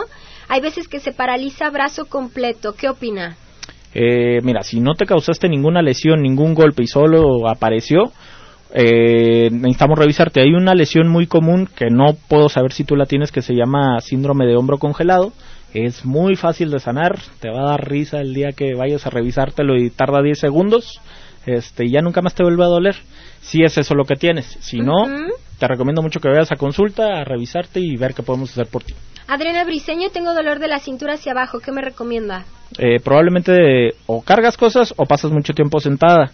Hay 0.46 0.60
veces 0.60 0.86
que 0.86 1.00
se 1.00 1.10
paraliza 1.10 1.68
brazo 1.70 2.04
completo. 2.04 2.74
¿Qué 2.74 2.88
opina? 2.88 3.36
Eh, 3.94 4.40
mira, 4.42 4.62
si 4.62 4.80
no 4.80 4.94
te 4.94 5.06
causaste 5.06 5.48
ninguna 5.48 5.82
lesión, 5.82 6.22
ningún 6.22 6.54
golpe 6.54 6.82
y 6.82 6.86
solo 6.86 7.48
apareció, 7.48 8.12
eh, 8.74 9.50
necesitamos 9.50 9.98
revisarte. 9.98 10.40
Hay 10.40 10.54
una 10.54 10.74
lesión 10.74 11.08
muy 11.08 11.26
común 11.26 11.68
que 11.74 11.90
no 11.90 12.14
puedo 12.28 12.48
saber 12.48 12.72
si 12.72 12.84
tú 12.84 12.96
la 12.96 13.06
tienes 13.06 13.30
que 13.30 13.42
se 13.42 13.54
llama 13.54 14.00
síndrome 14.00 14.46
de 14.46 14.56
hombro 14.56 14.78
congelado. 14.78 15.32
Es 15.74 16.04
muy 16.04 16.36
fácil 16.36 16.70
de 16.70 16.78
sanar, 16.78 17.18
te 17.40 17.48
va 17.50 17.62
a 17.62 17.70
dar 17.70 17.88
risa 17.88 18.20
el 18.20 18.34
día 18.34 18.50
que 18.54 18.74
vayas 18.74 19.06
a 19.06 19.10
revisártelo 19.10 19.76
y 19.76 19.88
tarda 19.90 20.22
10 20.22 20.38
segundos 20.38 21.00
este, 21.46 21.86
y 21.86 21.92
ya 21.92 22.00
nunca 22.00 22.22
más 22.22 22.34
te 22.34 22.42
vuelve 22.42 22.64
a 22.64 22.68
doler. 22.68 22.96
Si 23.40 23.62
es 23.62 23.76
eso 23.76 23.94
lo 23.94 24.04
que 24.04 24.16
tienes. 24.16 24.46
Si 24.60 24.78
no, 24.78 25.06
te 25.58 25.66
recomiendo 25.66 26.02
mucho 26.02 26.20
que 26.20 26.28
vayas 26.28 26.52
a 26.52 26.56
consulta, 26.56 27.20
a 27.20 27.24
revisarte 27.24 27.80
y 27.80 27.96
ver 27.96 28.14
qué 28.14 28.22
podemos 28.22 28.50
hacer 28.50 28.66
por 28.66 28.84
ti. 28.84 28.94
Adriana 29.26 29.64
Briseño, 29.64 30.10
tengo 30.10 30.34
dolor 30.34 30.58
de 30.58 30.68
la 30.68 30.78
cintura 30.78 31.14
hacia 31.14 31.32
abajo. 31.32 31.60
¿Qué 31.60 31.72
me 31.72 31.82
recomienda? 31.82 32.44
Eh, 32.78 33.00
probablemente 33.02 33.94
o 34.06 34.22
cargas 34.22 34.56
cosas 34.56 34.94
o 34.96 35.04
pasas 35.04 35.30
mucho 35.30 35.52
tiempo 35.52 35.80
sentada. 35.80 36.30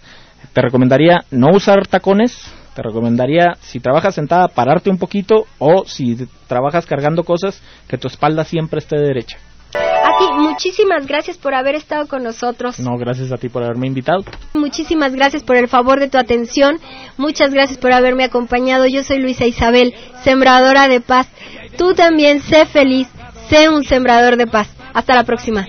Te 0.52 0.62
recomendaría 0.62 1.24
no 1.30 1.48
usar 1.52 1.86
tacones. 1.86 2.54
Te 2.74 2.82
recomendaría, 2.82 3.54
si 3.60 3.80
trabajas 3.80 4.14
sentada, 4.14 4.46
pararte 4.46 4.88
un 4.88 4.98
poquito 4.98 5.46
o 5.58 5.84
si 5.84 6.16
trabajas 6.46 6.86
cargando 6.86 7.24
cosas, 7.24 7.60
que 7.88 7.98
tu 7.98 8.06
espalda 8.06 8.44
siempre 8.44 8.78
esté 8.78 8.96
derecha. 8.96 9.36
A 9.74 10.18
ti, 10.18 10.24
muchísimas 10.38 11.06
gracias 11.06 11.36
por 11.36 11.54
haber 11.54 11.74
estado 11.74 12.06
con 12.06 12.22
nosotros. 12.22 12.78
No, 12.78 12.96
gracias 12.96 13.32
a 13.32 13.36
ti 13.36 13.48
por 13.48 13.64
haberme 13.64 13.88
invitado. 13.88 14.24
Muchísimas 14.54 15.12
gracias 15.12 15.42
por 15.42 15.56
el 15.56 15.68
favor 15.68 15.98
de 15.98 16.08
tu 16.08 16.18
atención. 16.18 16.78
Muchas 17.16 17.52
gracias 17.52 17.78
por 17.78 17.92
haberme 17.92 18.24
acompañado. 18.24 18.86
Yo 18.86 19.02
soy 19.02 19.18
Luisa 19.18 19.44
Isabel, 19.44 19.92
sembradora 20.22 20.88
de 20.88 21.00
paz. 21.00 21.28
Tú 21.76 21.94
también 21.94 22.40
sé 22.40 22.64
feliz, 22.64 23.08
sé 23.48 23.68
un 23.68 23.84
sembrador 23.84 24.36
de 24.36 24.46
paz. 24.46 24.72
Hasta 24.94 25.14
la 25.14 25.24
próxima. 25.24 25.66